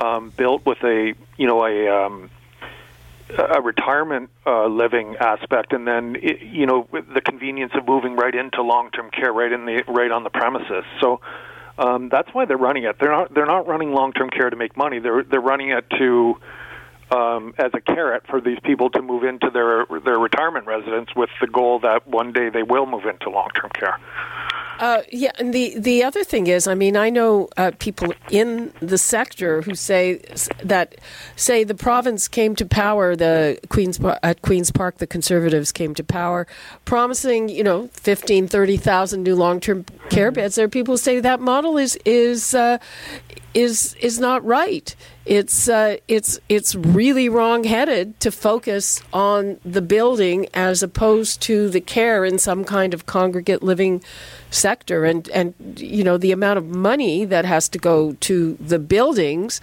um, 0.03 0.31
built 0.35 0.65
with 0.65 0.83
a 0.83 1.13
you 1.37 1.47
know 1.47 1.65
a 1.65 2.05
um, 2.05 2.29
a 3.37 3.61
retirement 3.61 4.29
uh, 4.45 4.67
living 4.67 5.15
aspect, 5.17 5.73
and 5.73 5.87
then 5.87 6.17
it, 6.21 6.41
you 6.41 6.65
know 6.65 6.87
the 6.91 7.21
convenience 7.21 7.71
of 7.75 7.87
moving 7.87 8.15
right 8.15 8.35
into 8.35 8.61
long 8.61 8.91
term 8.91 9.09
care, 9.11 9.31
right 9.31 9.51
in 9.51 9.65
the 9.65 9.83
right 9.87 10.11
on 10.11 10.23
the 10.23 10.29
premises. 10.29 10.83
So 10.99 11.21
um, 11.77 12.09
that's 12.09 12.29
why 12.33 12.45
they're 12.45 12.57
running 12.57 12.83
it. 12.83 12.97
They're 12.99 13.11
not 13.11 13.33
they're 13.33 13.45
not 13.45 13.67
running 13.67 13.93
long 13.93 14.13
term 14.13 14.29
care 14.29 14.49
to 14.49 14.55
make 14.55 14.77
money. 14.77 14.99
They're 14.99 15.23
they're 15.23 15.41
running 15.41 15.71
it 15.71 15.85
to 15.97 16.35
um, 17.11 17.53
as 17.57 17.71
a 17.73 17.81
carrot 17.81 18.23
for 18.29 18.41
these 18.41 18.59
people 18.63 18.89
to 18.91 19.01
move 19.01 19.23
into 19.23 19.49
their 19.49 19.85
their 20.01 20.19
retirement 20.19 20.67
residence 20.67 21.09
with 21.15 21.29
the 21.41 21.47
goal 21.47 21.79
that 21.79 22.07
one 22.07 22.31
day 22.31 22.49
they 22.49 22.63
will 22.63 22.85
move 22.85 23.05
into 23.05 23.29
long 23.29 23.49
term 23.55 23.71
care. 23.71 23.99
Uh, 24.83 25.01
yeah, 25.13 25.31
and 25.39 25.53
the 25.53 25.79
the 25.79 26.03
other 26.03 26.25
thing 26.25 26.47
is, 26.47 26.67
I 26.67 26.73
mean, 26.73 26.97
I 26.97 27.09
know 27.09 27.47
uh, 27.55 27.71
people 27.79 28.13
in 28.29 28.73
the 28.81 28.97
sector 28.97 29.61
who 29.61 29.75
say 29.75 30.19
that 30.61 30.95
say 31.37 31.63
the 31.63 31.73
province 31.73 32.27
came 32.27 32.53
to 32.57 32.65
power, 32.65 33.15
the 33.15 33.57
Queens 33.69 33.97
at 34.23 34.41
Queens 34.41 34.71
Park, 34.71 34.97
the 34.97 35.07
Conservatives 35.07 35.71
came 35.71 35.95
to 35.95 36.03
power, 36.03 36.47
promising 36.83 37.47
you 37.47 37.63
know 37.63 37.87
15, 37.93 38.49
30,000 38.49 39.23
new 39.23 39.35
long 39.35 39.61
term 39.61 39.85
care 40.09 40.31
mm-hmm. 40.31 40.35
beds. 40.35 40.55
There 40.55 40.65
are 40.65 40.67
people 40.67 40.95
who 40.95 40.97
say 40.97 41.21
that 41.21 41.39
model 41.39 41.77
is 41.77 41.97
is 42.03 42.53
uh, 42.53 42.77
is 43.53 43.95
is 43.95 44.19
not 44.19 44.43
right. 44.43 44.95
It's 45.25 45.69
uh, 45.69 45.97
it's 46.07 46.39
it's 46.49 46.75
really 46.75 47.29
wrong-headed 47.29 48.19
to 48.19 48.31
focus 48.31 49.01
on 49.13 49.59
the 49.63 49.81
building 49.81 50.47
as 50.53 50.83
opposed 50.83 51.41
to 51.43 51.69
the 51.69 51.79
care 51.79 52.25
in 52.25 52.39
some 52.39 52.63
kind 52.65 52.93
of 52.93 53.05
congregate 53.05 53.63
living 53.63 54.03
sector, 54.49 55.05
and 55.05 55.29
and 55.29 55.53
you 55.77 56.03
know 56.03 56.17
the 56.17 56.31
amount 56.31 56.57
of 56.57 56.65
money 56.65 57.25
that 57.25 57.45
has 57.45 57.69
to 57.69 57.79
go 57.79 58.13
to 58.21 58.55
the 58.59 58.79
buildings 58.79 59.61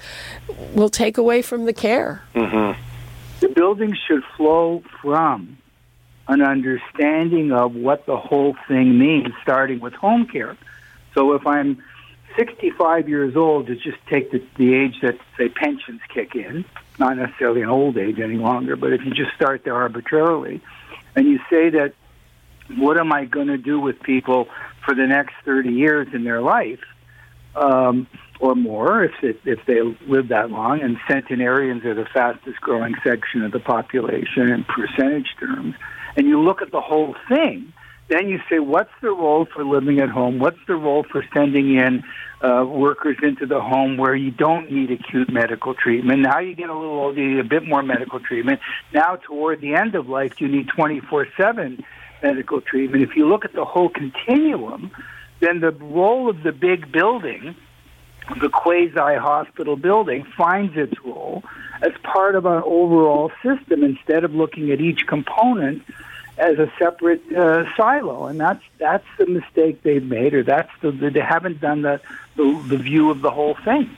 will 0.74 0.90
take 0.90 1.18
away 1.18 1.42
from 1.42 1.66
the 1.66 1.72
care. 1.72 2.22
Mm-hmm. 2.34 2.80
The 3.40 3.48
buildings 3.48 3.98
should 4.06 4.22
flow 4.36 4.82
from 5.02 5.58
an 6.28 6.42
understanding 6.42 7.50
of 7.52 7.74
what 7.74 8.06
the 8.06 8.16
whole 8.16 8.56
thing 8.68 8.98
means, 8.98 9.28
starting 9.42 9.80
with 9.80 9.94
home 9.94 10.26
care. 10.26 10.56
So 11.14 11.34
if 11.34 11.44
I'm 11.46 11.82
65 12.40 13.06
years 13.06 13.36
old 13.36 13.66
to 13.66 13.74
just 13.74 13.98
take 14.08 14.30
the, 14.30 14.42
the 14.56 14.74
age 14.74 14.94
that, 15.02 15.18
say, 15.36 15.50
pensions 15.50 16.00
kick 16.08 16.34
in, 16.34 16.64
not 16.98 17.18
necessarily 17.18 17.60
an 17.60 17.68
old 17.68 17.98
age 17.98 18.18
any 18.18 18.36
longer, 18.36 18.76
but 18.76 18.94
if 18.94 19.04
you 19.04 19.12
just 19.12 19.34
start 19.36 19.62
there 19.64 19.74
arbitrarily, 19.74 20.62
and 21.14 21.26
you 21.26 21.38
say 21.50 21.68
that, 21.68 21.92
what 22.78 22.96
am 22.96 23.12
I 23.12 23.26
going 23.26 23.48
to 23.48 23.58
do 23.58 23.78
with 23.78 24.00
people 24.00 24.48
for 24.86 24.94
the 24.94 25.06
next 25.06 25.34
30 25.44 25.70
years 25.70 26.08
in 26.14 26.24
their 26.24 26.40
life? 26.40 26.80
Um, 27.54 28.06
or 28.38 28.54
more 28.54 29.04
if 29.04 29.22
it, 29.22 29.38
if 29.44 29.58
they 29.66 29.82
live 30.06 30.28
that 30.28 30.50
long. 30.50 30.80
And 30.80 30.96
centenarians 31.06 31.84
are 31.84 31.94
the 31.94 32.06
fastest 32.06 32.58
growing 32.62 32.94
section 33.04 33.42
of 33.42 33.52
the 33.52 33.60
population 33.60 34.48
in 34.48 34.64
percentage 34.64 35.36
terms. 35.38 35.74
And 36.16 36.26
you 36.26 36.40
look 36.40 36.62
at 36.62 36.70
the 36.70 36.80
whole 36.80 37.14
thing, 37.28 37.72
then 38.08 38.28
you 38.28 38.40
say, 38.48 38.58
what's 38.58 38.92
the 39.02 39.10
role 39.10 39.46
for 39.46 39.64
living 39.64 40.00
at 40.00 40.08
home? 40.08 40.38
What's 40.38 40.58
the 40.66 40.74
role 40.74 41.04
for 41.04 41.24
sending 41.34 41.76
in 41.76 42.02
uh, 42.42 42.64
workers 42.66 43.16
into 43.22 43.46
the 43.46 43.60
home 43.60 43.96
where 43.96 44.14
you 44.14 44.30
don't 44.30 44.70
need 44.70 44.90
acute 44.90 45.30
medical 45.30 45.74
treatment? 45.74 46.22
Now 46.22 46.38
you 46.38 46.54
get 46.54 46.70
a 46.70 46.74
little 46.74 46.98
older, 46.98 47.20
you 47.20 47.34
need 47.36 47.40
a 47.40 47.48
bit 47.48 47.66
more 47.66 47.82
medical 47.82 48.20
treatment. 48.20 48.60
Now 48.92 49.16
toward 49.16 49.60
the 49.60 49.74
end 49.74 49.94
of 49.94 50.08
life, 50.08 50.40
you 50.40 50.48
need 50.48 50.68
24/7 50.68 51.82
medical 52.22 52.60
treatment. 52.60 53.02
If 53.02 53.16
you 53.16 53.26
look 53.26 53.44
at 53.44 53.52
the 53.52 53.64
whole 53.64 53.88
continuum, 53.88 54.90
then 55.40 55.60
the 55.60 55.72
role 55.72 56.28
of 56.28 56.42
the 56.42 56.52
big 56.52 56.92
building 56.92 57.54
the 58.40 58.48
quasi 58.48 59.16
hospital 59.18 59.76
building 59.76 60.24
finds 60.36 60.76
its 60.76 60.94
role 61.04 61.42
as 61.82 61.92
part 62.02 62.36
of 62.36 62.46
an 62.46 62.62
overall 62.64 63.32
system 63.42 63.82
instead 63.82 64.24
of 64.24 64.34
looking 64.34 64.70
at 64.70 64.80
each 64.80 65.06
component 65.06 65.82
as 66.40 66.58
a 66.58 66.72
separate 66.78 67.22
uh, 67.32 67.64
silo, 67.76 68.26
and 68.26 68.40
that's 68.40 68.62
that's 68.78 69.06
the 69.18 69.26
mistake 69.26 69.82
they've 69.82 70.04
made, 70.04 70.34
or 70.34 70.42
that's 70.42 70.70
the, 70.80 70.90
the 70.90 71.10
they 71.10 71.20
haven't 71.20 71.60
done 71.60 71.82
the, 71.82 72.00
the, 72.36 72.64
the 72.68 72.78
view 72.78 73.10
of 73.10 73.20
the 73.20 73.30
whole 73.30 73.56
thing. 73.64 73.94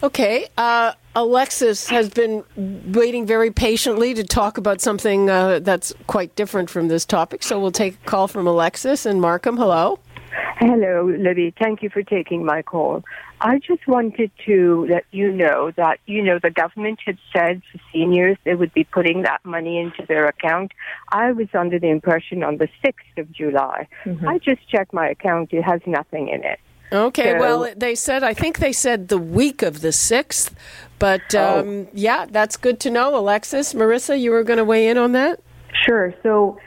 Okay, 0.00 0.46
uh, 0.56 0.92
Alexis 1.16 1.88
has 1.88 2.08
been 2.08 2.44
waiting 2.56 3.26
very 3.26 3.50
patiently 3.50 4.14
to 4.14 4.22
talk 4.22 4.56
about 4.56 4.80
something 4.80 5.28
uh, 5.28 5.58
that's 5.58 5.92
quite 6.06 6.36
different 6.36 6.70
from 6.70 6.86
this 6.86 7.04
topic, 7.04 7.42
so 7.42 7.58
we'll 7.60 7.72
take 7.72 7.94
a 7.94 8.06
call 8.06 8.28
from 8.28 8.46
Alexis 8.46 9.04
and 9.04 9.20
Markham. 9.20 9.56
Hello. 9.56 9.98
Hello, 10.30 11.04
Libby. 11.04 11.54
Thank 11.58 11.82
you 11.82 11.90
for 11.90 12.02
taking 12.02 12.44
my 12.44 12.62
call. 12.62 13.04
I 13.40 13.58
just 13.60 13.86
wanted 13.86 14.30
to 14.46 14.86
let 14.90 15.04
you 15.12 15.30
know 15.30 15.70
that, 15.76 16.00
you 16.06 16.22
know, 16.22 16.38
the 16.42 16.50
government 16.50 16.98
had 17.04 17.18
said 17.32 17.62
for 17.70 17.78
seniors 17.92 18.36
they 18.44 18.54
would 18.54 18.74
be 18.74 18.84
putting 18.84 19.22
that 19.22 19.44
money 19.44 19.78
into 19.78 20.04
their 20.06 20.26
account. 20.26 20.72
I 21.12 21.32
was 21.32 21.48
under 21.54 21.78
the 21.78 21.88
impression 21.88 22.42
on 22.42 22.58
the 22.58 22.68
6th 22.84 23.18
of 23.18 23.30
July. 23.32 23.86
Mm-hmm. 24.04 24.28
I 24.28 24.38
just 24.38 24.68
checked 24.68 24.92
my 24.92 25.08
account. 25.08 25.52
It 25.52 25.62
has 25.62 25.80
nothing 25.86 26.28
in 26.28 26.42
it. 26.44 26.58
Okay, 26.90 27.32
so, 27.32 27.38
well, 27.38 27.74
they 27.76 27.94
said, 27.94 28.22
I 28.22 28.32
think 28.32 28.58
they 28.58 28.72
said 28.72 29.08
the 29.08 29.18
week 29.18 29.62
of 29.62 29.82
the 29.82 29.88
6th, 29.88 30.52
but 30.98 31.34
oh. 31.34 31.60
um, 31.60 31.68
oh. 31.68 31.88
yeah, 31.92 32.26
that's 32.28 32.56
good 32.56 32.80
to 32.80 32.90
know. 32.90 33.16
Alexis, 33.16 33.74
Marissa, 33.74 34.18
you 34.18 34.30
were 34.30 34.42
going 34.42 34.56
to 34.56 34.64
weigh 34.64 34.88
in 34.88 34.96
on 34.96 35.12
that? 35.12 35.40
Sure. 35.84 36.14
So, 36.22 36.58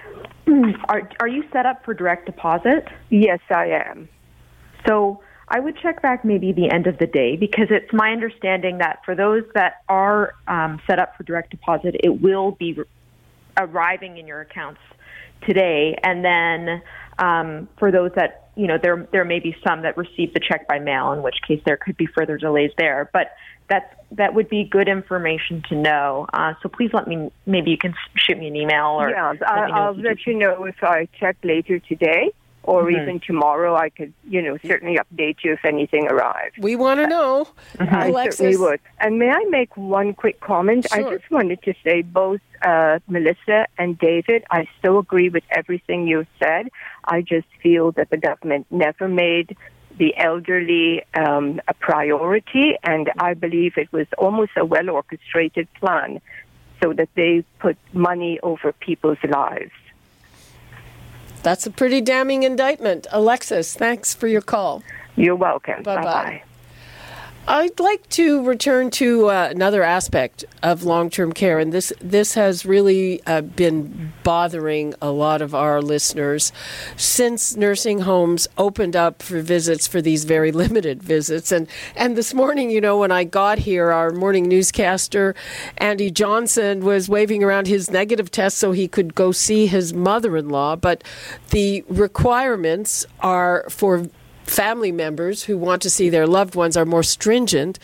are, 0.89 1.09
are 1.19 1.27
you 1.27 1.43
set 1.51 1.65
up 1.65 1.83
for 1.85 1.93
direct 1.93 2.25
deposit? 2.25 2.87
Yes, 3.09 3.39
I 3.49 3.67
am. 3.67 4.09
So, 4.87 5.21
I 5.53 5.59
would 5.59 5.77
check 5.77 6.01
back 6.01 6.23
maybe 6.23 6.53
the 6.53 6.71
end 6.71 6.87
of 6.87 6.97
the 6.97 7.07
day 7.07 7.35
because 7.35 7.67
it's 7.69 7.91
my 7.91 8.11
understanding 8.13 8.77
that 8.77 8.99
for 9.03 9.15
those 9.15 9.43
that 9.53 9.81
are 9.89 10.33
um, 10.47 10.79
set 10.87 10.97
up 10.97 11.17
for 11.17 11.23
direct 11.23 11.51
deposit, 11.51 11.97
it 12.01 12.21
will 12.21 12.51
be 12.51 12.79
arriving 13.57 14.17
in 14.17 14.27
your 14.27 14.39
accounts 14.39 14.79
today, 15.45 15.97
and 16.03 16.23
then 16.23 16.81
um, 17.19 17.67
for 17.77 17.91
those 17.91 18.11
that 18.15 18.50
you 18.61 18.67
know 18.67 18.77
there 18.81 19.07
there 19.11 19.25
may 19.25 19.39
be 19.39 19.55
some 19.67 19.81
that 19.81 19.97
receive 19.97 20.33
the 20.33 20.39
check 20.39 20.67
by 20.67 20.79
mail, 20.79 21.11
in 21.13 21.23
which 21.23 21.37
case 21.47 21.61
there 21.65 21.77
could 21.77 21.97
be 21.97 22.05
further 22.05 22.37
delays 22.37 22.71
there, 22.77 23.09
but. 23.11 23.27
That's, 23.69 23.95
that 24.11 24.33
would 24.33 24.49
be 24.49 24.65
good 24.65 24.89
information 24.89 25.63
to 25.69 25.75
know. 25.75 26.27
Uh, 26.33 26.55
so 26.61 26.67
please 26.67 26.91
let 26.93 27.07
me, 27.07 27.31
maybe 27.45 27.71
you 27.71 27.77
can 27.77 27.93
shoot 28.17 28.37
me 28.37 28.47
an 28.47 28.55
email 28.57 28.99
or. 28.99 29.11
Yeah, 29.11 29.33
I'll, 29.47 29.73
I'll 29.73 29.95
let 29.95 30.27
you 30.27 30.33
know 30.33 30.65
if 30.65 30.75
I 30.83 31.07
check 31.17 31.37
later 31.41 31.79
today 31.79 32.33
or 32.63 32.83
mm-hmm. 32.83 33.01
even 33.01 33.19
tomorrow, 33.19 33.75
I 33.75 33.89
could, 33.89 34.13
you 34.29 34.41
know, 34.41 34.57
certainly 34.65 34.97
update 34.97 35.37
you 35.43 35.53
if 35.53 35.65
anything 35.65 36.07
arrives. 36.07 36.55
We 36.59 36.75
want 36.75 36.99
to 36.99 37.07
know. 37.07 37.47
Mm-hmm. 37.77 37.95
I 37.95 38.07
Alexis. 38.07 38.37
certainly 38.37 38.57
would. 38.57 38.79
And 38.99 39.19
may 39.19 39.29
I 39.29 39.43
make 39.49 39.75
one 39.75 40.13
quick 40.13 40.39
comment? 40.39 40.87
Sure. 40.91 41.07
I 41.07 41.17
just 41.17 41.29
wanted 41.31 41.61
to 41.63 41.73
say 41.83 42.01
both 42.01 42.41
uh, 42.61 42.99
Melissa 43.07 43.67
and 43.77 43.97
David, 43.97 44.43
I 44.51 44.67
so 44.83 44.99
agree 44.99 45.29
with 45.29 45.43
everything 45.49 46.07
you 46.07 46.25
said. 46.39 46.69
I 47.05 47.21
just 47.21 47.47
feel 47.61 47.91
that 47.93 48.09
the 48.09 48.17
government 48.17 48.67
never 48.69 49.07
made 49.07 49.57
the 49.97 50.15
elderly 50.17 51.03
um, 51.13 51.61
a 51.67 51.73
priority, 51.73 52.77
and 52.83 53.11
I 53.19 53.33
believe 53.33 53.73
it 53.77 53.91
was 53.91 54.07
almost 54.17 54.51
a 54.57 54.65
well 54.65 54.89
orchestrated 54.89 55.67
plan 55.75 56.21
so 56.81 56.93
that 56.93 57.09
they 57.15 57.43
put 57.59 57.77
money 57.93 58.39
over 58.41 58.71
people's 58.71 59.23
lives. 59.27 59.71
That's 61.43 61.65
a 61.65 61.71
pretty 61.71 62.01
damning 62.01 62.43
indictment. 62.43 63.07
Alexis, 63.11 63.73
thanks 63.73 64.13
for 64.13 64.27
your 64.27 64.41
call. 64.41 64.83
You're 65.15 65.35
welcome. 65.35 65.83
Bye 65.83 66.03
bye. 66.03 66.43
I'd 67.53 67.81
like 67.81 68.07
to 68.11 68.45
return 68.45 68.91
to 68.91 69.27
uh, 69.27 69.49
another 69.51 69.83
aspect 69.83 70.45
of 70.63 70.85
long-term 70.85 71.33
care, 71.33 71.59
and 71.59 71.73
this 71.73 71.91
this 71.99 72.35
has 72.35 72.65
really 72.65 73.21
uh, 73.27 73.41
been 73.41 74.13
bothering 74.23 74.93
a 75.01 75.11
lot 75.11 75.41
of 75.41 75.53
our 75.53 75.81
listeners 75.81 76.53
since 76.95 77.57
nursing 77.57 77.99
homes 77.99 78.47
opened 78.57 78.95
up 78.95 79.21
for 79.21 79.41
visits 79.41 79.85
for 79.85 80.01
these 80.01 80.23
very 80.23 80.51
limited 80.63 81.03
visits. 81.03 81.51
And 81.51 81.67
and 81.93 82.15
this 82.15 82.33
morning, 82.33 82.69
you 82.69 82.79
know, 82.79 82.97
when 82.99 83.11
I 83.11 83.25
got 83.25 83.59
here, 83.59 83.91
our 83.91 84.11
morning 84.11 84.47
newscaster 84.47 85.35
Andy 85.77 86.09
Johnson 86.09 86.85
was 86.85 87.09
waving 87.09 87.43
around 87.43 87.67
his 87.67 87.91
negative 87.91 88.31
test 88.31 88.59
so 88.59 88.71
he 88.71 88.87
could 88.87 89.13
go 89.13 89.33
see 89.33 89.67
his 89.67 89.93
mother-in-law, 89.93 90.77
but 90.77 91.03
the 91.49 91.83
requirements 91.89 93.05
are 93.19 93.65
for 93.69 94.07
family 94.51 94.91
members 94.91 95.43
who 95.43 95.57
want 95.57 95.81
to 95.81 95.89
see 95.89 96.09
their 96.09 96.27
loved 96.27 96.55
ones 96.55 96.75
are 96.75 96.85
more 96.85 97.03
stringent 97.03 97.79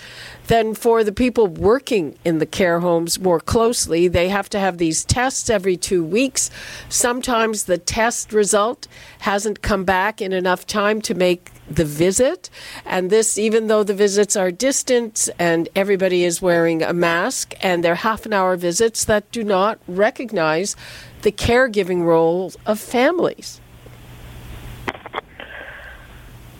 than 0.47 0.75
for 0.75 1.01
the 1.01 1.13
people 1.13 1.47
working 1.47 2.17
in 2.25 2.39
the 2.39 2.45
care 2.45 2.82
homes 2.82 3.19
more 3.19 3.39
closely. 3.39 4.10
They 4.10 4.27
have 4.27 4.49
to 4.49 4.60
have 4.60 4.77
these 4.77 5.06
tests 5.06 5.49
every 5.49 5.77
two 5.77 6.03
weeks. 6.03 6.51
Sometimes 6.89 7.63
the 7.63 7.77
test 7.77 8.34
result 8.34 8.88
hasn't 9.19 9.62
come 9.62 9.86
back 9.86 10.21
in 10.21 10.34
enough 10.34 10.67
time 10.67 11.01
to 11.03 11.15
make 11.15 11.51
the 11.69 11.86
visit. 11.86 12.49
And 12.86 13.10
this, 13.10 13.38
even 13.38 13.67
though 13.67 13.84
the 13.84 13.93
visits 13.93 14.36
are 14.36 14.51
distant 14.51 15.30
and 15.39 15.69
everybody 15.73 16.25
is 16.25 16.41
wearing 16.41 16.84
a 16.84 16.93
mask, 16.93 17.53
and 17.62 17.82
they're 17.82 17.95
half 17.95 18.25
an 18.25 18.34
hour 18.34 18.58
visits 18.58 19.06
that 19.06 19.32
do 19.32 19.43
not 19.43 19.80
recognize 19.88 20.75
the 21.21 21.32
caregiving 21.32 22.03
role 22.03 22.51
of 22.65 22.80
families. 22.80 23.62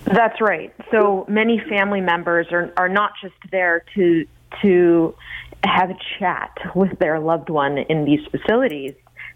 That's 0.08 0.39
right. 0.39 0.74
So 0.91 1.26
many 1.28 1.62
family 1.70 2.02
members 2.02 2.48
are 2.52 2.72
are 2.78 2.89
not 2.89 3.12
just 3.22 3.36
there 3.52 3.84
to 3.96 4.26
to 4.62 5.15
have 5.63 5.89
a 5.89 5.98
chat 6.17 6.58
with 6.76 6.98
their 7.00 7.20
loved 7.20 7.50
one 7.50 7.78
in 7.78 8.06
these 8.06 8.26
facilities. 8.32 8.93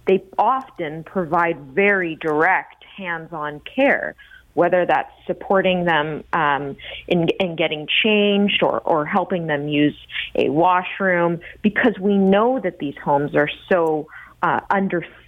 They 0.08 0.24
often 0.38 1.04
provide 1.04 1.60
very 1.76 2.16
direct 2.16 2.86
hands-on 2.98 3.62
care, 3.76 4.16
whether 4.54 4.86
that's 4.86 5.12
supporting 5.28 5.86
them 5.86 6.24
um, 6.34 6.78
in, 7.08 7.28
in 7.40 7.56
getting 7.56 7.88
changed 8.04 8.64
or, 8.64 8.80
or 8.80 9.06
helping 9.06 9.48
them 9.48 9.68
use 9.68 9.98
a 10.36 10.50
washroom, 10.50 11.42
because 11.62 11.98
we 12.00 12.18
know 12.18 12.60
that 12.60 12.80
these 12.80 12.96
homes 13.04 13.36
are 13.36 13.50
so 13.70 14.08
uh, 14.42 14.62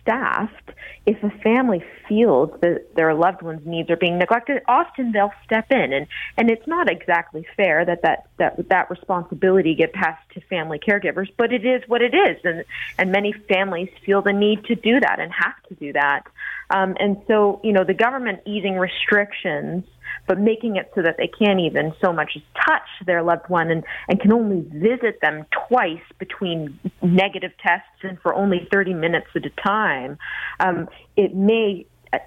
understaffed, 0.05 0.71
if 1.05 1.21
a 1.23 1.29
family 1.41 1.83
feels 2.07 2.49
that 2.61 2.95
their 2.95 3.13
loved 3.13 3.41
one's 3.41 3.65
needs 3.65 3.89
are 3.89 3.97
being 3.97 4.17
neglected, 4.17 4.61
often 4.67 5.11
they'll 5.11 5.33
step 5.43 5.71
in, 5.71 5.93
and 5.93 6.07
and 6.37 6.49
it's 6.49 6.65
not 6.67 6.89
exactly 6.89 7.45
fair 7.55 7.85
that 7.85 8.01
that 8.03 8.27
that 8.37 8.69
that 8.69 8.89
responsibility 8.89 9.75
get 9.75 9.93
passed 9.93 10.23
to 10.33 10.41
family 10.41 10.79
caregivers, 10.79 11.29
but 11.37 11.51
it 11.51 11.65
is 11.65 11.81
what 11.87 12.01
it 12.01 12.13
is, 12.13 12.37
and 12.43 12.63
and 12.97 13.11
many 13.11 13.33
families 13.33 13.89
feel 14.05 14.21
the 14.21 14.33
need 14.33 14.63
to 14.65 14.75
do 14.75 14.99
that 14.99 15.19
and 15.19 15.31
have 15.31 15.61
to 15.67 15.75
do 15.75 15.93
that, 15.93 16.23
um, 16.69 16.95
and 16.99 17.21
so 17.27 17.59
you 17.63 17.73
know 17.73 17.83
the 17.83 17.93
government 17.93 18.41
easing 18.45 18.77
restrictions 18.77 19.83
but 20.28 20.39
making 20.39 20.76
it 20.76 20.91
so 20.95 21.02
that 21.02 21.17
they 21.17 21.28
can't 21.28 21.60
even 21.60 21.93
so 22.04 22.13
much 22.13 22.32
as 22.36 22.41
touch 22.65 22.88
their 23.06 23.23
loved 23.23 23.47
one 23.49 23.69
and, 23.69 23.84
and 24.08 24.19
can 24.19 24.32
only 24.32 24.62
visit 24.71 25.19
them 25.21 25.45
twice 25.67 26.02
between 26.19 26.80
negative 27.02 27.52
tests 27.62 27.88
and 28.04 28.19
for 28.21 28.34
only 28.34 28.67
30 28.71 28.93
minutes 28.93 29.28
at 29.36 29.45
a 29.45 29.52
time, 29.62 30.17
um, 30.60 30.88
it 31.15 31.36
may 31.36 31.86
uh, 32.12 32.19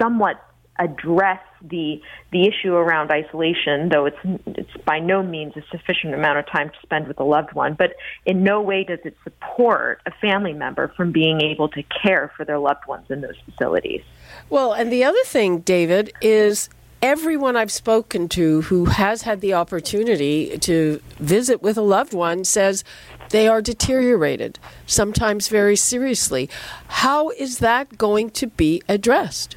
somewhat 0.00 0.42
address 0.78 1.40
the 1.62 2.00
the 2.32 2.48
issue 2.48 2.74
around 2.74 3.10
isolation, 3.10 3.88
though 3.90 4.06
it's 4.06 4.16
it's 4.46 4.84
by 4.84 4.98
no 4.98 5.22
means 5.22 5.52
a 5.56 5.62
sufficient 5.70 6.14
amount 6.14 6.38
of 6.38 6.46
time 6.46 6.70
to 6.70 6.76
spend 6.82 7.06
with 7.06 7.20
a 7.20 7.24
loved 7.24 7.52
one. 7.52 7.74
But 7.74 7.94
in 8.26 8.42
no 8.42 8.60
way 8.60 8.84
does 8.84 8.98
it 9.04 9.16
support 9.22 10.00
a 10.06 10.10
family 10.20 10.52
member 10.52 10.92
from 10.96 11.12
being 11.12 11.40
able 11.40 11.68
to 11.68 11.82
care 12.02 12.32
for 12.36 12.44
their 12.44 12.58
loved 12.58 12.86
ones 12.86 13.06
in 13.10 13.20
those 13.20 13.36
facilities. 13.44 14.02
Well, 14.48 14.72
and 14.72 14.92
the 14.92 15.04
other 15.04 15.22
thing, 15.24 15.60
David, 15.60 16.12
is 16.20 16.68
everyone 17.02 17.56
I've 17.56 17.72
spoken 17.72 18.28
to 18.30 18.62
who 18.62 18.84
has 18.86 19.22
had 19.22 19.40
the 19.40 19.54
opportunity 19.54 20.56
to 20.58 21.02
visit 21.18 21.60
with 21.60 21.76
a 21.76 21.82
loved 21.82 22.14
one 22.14 22.44
says 22.44 22.84
they 23.30 23.48
are 23.48 23.60
deteriorated, 23.60 24.58
sometimes 24.86 25.48
very 25.48 25.74
seriously. 25.74 26.48
How 26.86 27.30
is 27.30 27.58
that 27.58 27.98
going 27.98 28.30
to 28.30 28.46
be 28.46 28.82
addressed? 28.88 29.56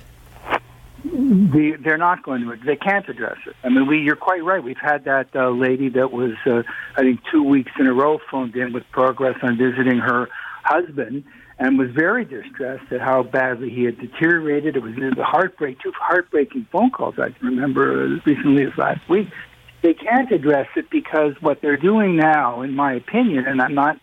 The, 1.03 1.77
they're 1.79 1.99
not 1.99 2.23
going 2.23 2.41
to. 2.41 2.55
They 2.65 2.75
can't 2.75 3.07
address 3.07 3.37
it. 3.45 3.55
I 3.63 3.69
mean, 3.69 3.85
we. 3.85 3.99
You're 3.99 4.15
quite 4.15 4.43
right. 4.43 4.63
We've 4.63 4.75
had 4.75 5.05
that 5.05 5.27
uh, 5.35 5.51
lady 5.51 5.89
that 5.89 6.11
was, 6.11 6.33
uh, 6.47 6.63
I 6.97 7.01
think, 7.01 7.19
two 7.31 7.43
weeks 7.43 7.71
in 7.79 7.85
a 7.85 7.93
row 7.93 8.19
phoned 8.31 8.55
in 8.55 8.73
with 8.73 8.83
progress 8.91 9.37
on 9.43 9.55
visiting 9.55 9.99
her 9.99 10.29
husband, 10.63 11.23
and 11.57 11.77
was 11.77 11.89
very 11.91 12.25
distressed 12.25 12.91
at 12.91 13.01
how 13.01 13.23
badly 13.23 13.69
he 13.69 13.83
had 13.83 13.97
deteriorated. 13.99 14.75
It 14.75 14.83
was 14.83 14.93
a 15.17 15.23
heartbreak, 15.23 15.79
two 15.81 15.93
heartbreaking 15.97 16.67
phone 16.71 16.91
calls 16.91 17.15
I 17.17 17.29
can 17.29 17.47
remember 17.47 18.15
as 18.15 18.25
recently 18.25 18.63
as 18.63 18.77
last 18.77 19.07
week. 19.09 19.29
They 19.81 19.93
can't 19.93 20.31
address 20.31 20.67
it 20.75 20.89
because 20.89 21.33
what 21.41 21.61
they're 21.61 21.77
doing 21.77 22.17
now, 22.17 22.61
in 22.61 22.75
my 22.75 22.93
opinion, 22.93 23.45
and 23.47 23.61
I'm 23.61 23.75
not, 23.75 23.99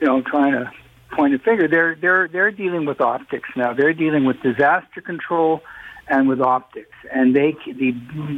you 0.00 0.06
know, 0.06 0.22
trying 0.22 0.52
to 0.52 0.70
point 1.16 1.34
a 1.34 1.38
finger. 1.38 1.66
They're 1.66 1.96
they're 2.00 2.28
they're 2.28 2.50
dealing 2.50 2.84
with 2.84 3.00
optics 3.00 3.48
now. 3.56 3.72
They're 3.72 3.94
dealing 3.94 4.24
with 4.24 4.40
disaster 4.42 5.00
control 5.00 5.62
and 6.08 6.28
with 6.28 6.40
optics. 6.40 6.94
And 7.12 7.34
they 7.34 7.56
the 7.66 7.92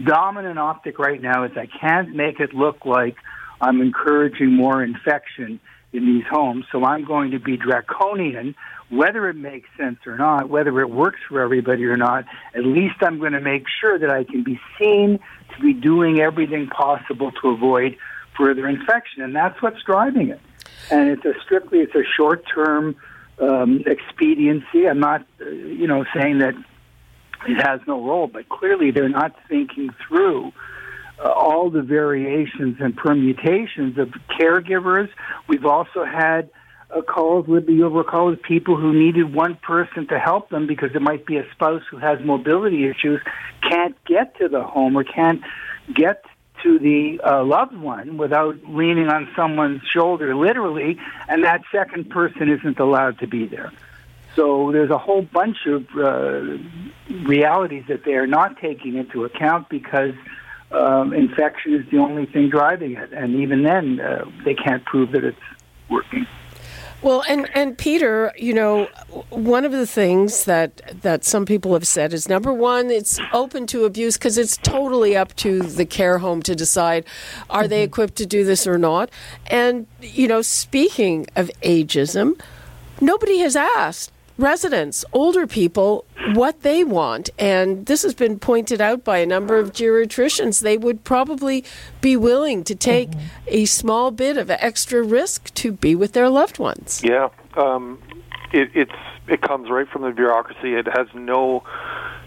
dominant 0.07 0.59
optic 0.59 0.99
right 0.99 1.21
now 1.21 1.45
is 1.45 1.53
I 1.57 1.67
can't 1.67 2.15
make 2.15 2.41
it 2.41 2.55
look 2.55 2.85
like 2.85 3.17
I'm 3.61 3.81
encouraging 3.81 4.55
more 4.55 4.83
infection 4.83 5.61
in 5.93 6.07
these 6.07 6.25
homes. 6.31 6.65
So 6.71 6.85
I'm 6.85 7.05
going 7.05 7.33
to 7.33 7.41
be 7.41 7.57
draconian, 7.57 8.55
whether 8.91 9.29
it 9.29 9.37
makes 9.37 9.69
sense 9.77 9.99
or 10.07 10.17
not, 10.17 10.49
whether 10.49 10.81
it 10.81 10.91
works 10.91 11.21
for 11.29 11.41
everybody 11.41 11.85
or 11.85 11.97
not. 11.97 12.25
At 12.55 12.65
least 12.65 12.97
I'm 13.01 13.19
going 13.19 13.33
to 13.33 13.41
make 13.41 13.65
sure 13.81 13.99
that 13.99 14.11
I 14.11 14.25
can 14.25 14.43
be 14.43 14.61
seen 14.79 15.19
to 15.55 15.61
be 15.61 15.73
doing 15.73 16.21
everything 16.21 16.69
possible 16.69 17.33
to 17.43 17.49
avoid 17.49 17.97
further 18.37 18.69
infection, 18.69 19.23
and 19.23 19.35
that's 19.35 19.61
what's 19.61 19.83
driving 19.83 20.29
it. 20.29 20.41
And 20.91 21.11
it's 21.11 21.25
a 21.25 21.35
strictly 21.45 21.81
it's 21.81 21.95
a 21.95 22.05
short 22.17 22.45
term 22.53 22.97
um, 23.41 23.83
expediency. 23.87 24.89
I'm 24.89 25.01
not, 25.01 25.27
uh, 25.41 25.49
you 25.49 25.87
know, 25.87 26.05
saying 26.15 26.39
that 26.39 26.55
it 27.49 27.63
has 27.63 27.81
no 27.87 28.05
role, 28.05 28.27
but 28.27 28.49
clearly 28.49 28.91
they're 28.91 29.09
not 29.09 29.35
thinking 29.49 29.91
through 30.07 30.53
all 31.29 31.71
the 31.71 31.83
variations 31.83 32.77
and 32.81 32.97
permutations 32.97 33.99
of 33.99 34.09
caregivers. 34.39 35.09
We've 35.49 35.67
also 35.67 36.05
had 36.05 36.51
uh, 36.91 37.03
calls, 37.03 37.47
Libby, 37.49 37.75
you'll 37.75 37.91
recall, 37.91 38.27
with 38.27 38.43
people 38.43 38.77
who 38.77 38.93
needed 38.93 39.35
one 39.35 39.57
person 39.57 40.07
to 40.09 40.19
help 40.19 40.51
them 40.51 40.67
because 40.67 40.91
it 40.95 41.03
might 41.03 41.27
be 41.27 41.37
a 41.37 41.45
spouse 41.53 41.83
who 41.91 41.99
has 41.99 42.19
mobility 42.25 42.89
issues, 42.89 43.21
can't 43.69 43.97
get 44.05 44.37
to 44.39 44.49
the 44.49 44.63
home 44.63 44.97
or 44.97 45.05
can't 45.05 45.43
get 45.95 46.25
to 46.63 46.79
the 46.79 47.21
uh, 47.25 47.43
loved 47.45 47.77
one 47.77 48.19
without 48.19 48.57
leaning 48.69 49.09
on 49.09 49.29
someone's 49.35 49.83
shoulder, 49.83 50.35
literally, 50.35 50.99
and 51.29 51.45
that 51.45 51.63
second 51.73 52.11
person 52.11 52.51
isn't 52.51 52.79
allowed 52.79 53.19
to 53.19 53.27
be 53.27 53.47
there. 53.47 53.73
So 54.37 54.71
there's 54.73 54.91
a 54.91 54.99
whole 54.99 55.23
bunch 55.23 55.67
of 55.67 55.87
uh, 55.97 56.59
realities 57.25 57.85
that 57.89 58.05
they 58.05 58.15
are 58.15 58.27
not 58.27 58.59
taking 58.59 58.97
into 58.97 59.25
account 59.25 59.69
because 59.69 60.15
um, 60.73 61.13
infection 61.13 61.75
is 61.75 61.89
the 61.91 61.99
only 61.99 62.27
thing 62.27 62.49
driving 62.49 62.93
it, 62.93 63.13
and 63.13 63.35
even 63.37 63.63
then, 63.63 64.01
uh, 64.01 64.25
they 64.45 64.55
can't 64.55 64.85
prove 64.85 65.13
that 65.13 65.25
it's 65.25 65.39
working. 65.89 66.27
Well, 67.03 67.25
and 67.29 67.49
and 67.55 67.79
Peter, 67.79 68.33
you 68.37 68.53
know, 68.53 68.85
one 69.31 69.65
of 69.65 69.73
the 69.73 69.87
things 69.87 70.45
that 70.45 71.01
that 71.01 71.25
some 71.25 71.47
people 71.47 71.73
have 71.73 71.87
said 71.87 72.13
is 72.13 72.29
number 72.29 72.53
one, 72.53 72.91
it's 72.91 73.19
open 73.33 73.67
to 73.69 73.85
abuse 73.85 74.19
because 74.19 74.37
it's 74.37 74.59
totally 74.59 75.17
up 75.17 75.35
to 75.37 75.61
the 75.61 75.87
care 75.87 76.19
home 76.19 76.43
to 76.43 76.55
decide 76.55 77.07
are 77.49 77.63
mm-hmm. 77.63 77.71
they 77.71 77.83
equipped 77.83 78.17
to 78.17 78.27
do 78.27 78.45
this 78.45 78.67
or 78.67 78.77
not. 78.77 79.11
And 79.47 79.87
you 80.03 80.29
know, 80.29 80.43
speaking 80.43 81.27
of 81.37 81.51
ageism, 81.63 82.39
nobody 83.01 83.39
has 83.39 83.57
asked 83.57 84.13
residents, 84.41 85.05
older 85.13 85.47
people, 85.47 86.05
what 86.35 86.63
they 86.63 86.85
want. 86.85 87.31
And 87.39 87.87
this 87.87 88.03
has 88.03 88.15
been 88.15 88.39
pointed 88.39 88.81
out 88.81 89.05
by 89.05 89.19
a 89.19 89.27
number 89.27 89.59
of 89.59 89.73
geriatricians. 89.73 90.63
They 90.63 90.77
would 90.77 91.05
probably 91.05 91.65
be 92.01 92.17
willing 92.17 92.65
to 92.65 92.75
take 92.75 93.11
mm-hmm. 93.11 93.27
a 93.49 93.65
small 93.65 94.11
bit 94.11 94.37
of 94.37 94.51
extra 94.51 95.03
risk 95.03 95.53
to 95.55 95.73
be 95.73 95.95
with 95.95 96.13
their 96.13 96.29
loved 96.29 96.59
ones. 96.59 97.01
Yeah. 97.05 97.29
Um, 97.57 97.99
it, 98.53 98.71
it's 98.75 98.93
it 99.29 99.43
comes 99.43 99.71
right 99.71 99.89
from 99.89 100.03
the 100.03 100.11
bureaucracy. 100.11 100.75
It 100.75 100.87
has 100.87 101.07
no 101.15 101.63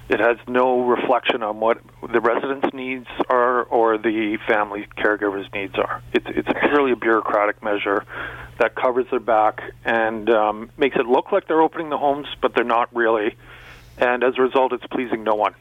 it 0.10 0.20
has 0.20 0.38
no 0.48 0.82
reflection 0.86 1.44
on 1.44 1.60
what 1.60 1.80
the 2.12 2.20
residents' 2.20 2.74
needs 2.74 3.08
are 3.30 3.64
or 3.64 3.98
the 3.98 4.38
family 4.48 4.88
caregivers' 4.98 5.52
needs 5.54 5.76
are. 5.76 6.02
It's 6.14 6.26
it's 6.30 6.50
purely 6.60 6.92
a 6.92 6.96
bureaucratic 6.96 7.64
measure 7.64 8.06
that 8.60 8.76
covers 8.76 9.06
their 9.10 9.20
back 9.20 9.62
and 9.86 10.30
um, 10.30 10.70
makes 10.78 10.98
it 10.98 11.06
look 11.06 11.32
like 11.32 11.48
they're 11.48 11.62
opening 11.62 11.90
the 11.90 11.98
homes, 11.98 12.28
but 12.42 12.54
they're 12.54 12.64
not 12.64 12.94
really. 12.94 13.36
And 13.98 14.24
as 14.24 14.38
a 14.38 14.42
result, 14.42 14.74
it's 14.74 14.86
pleasing 14.88 15.24
no 15.24 15.36
one. 15.36 15.56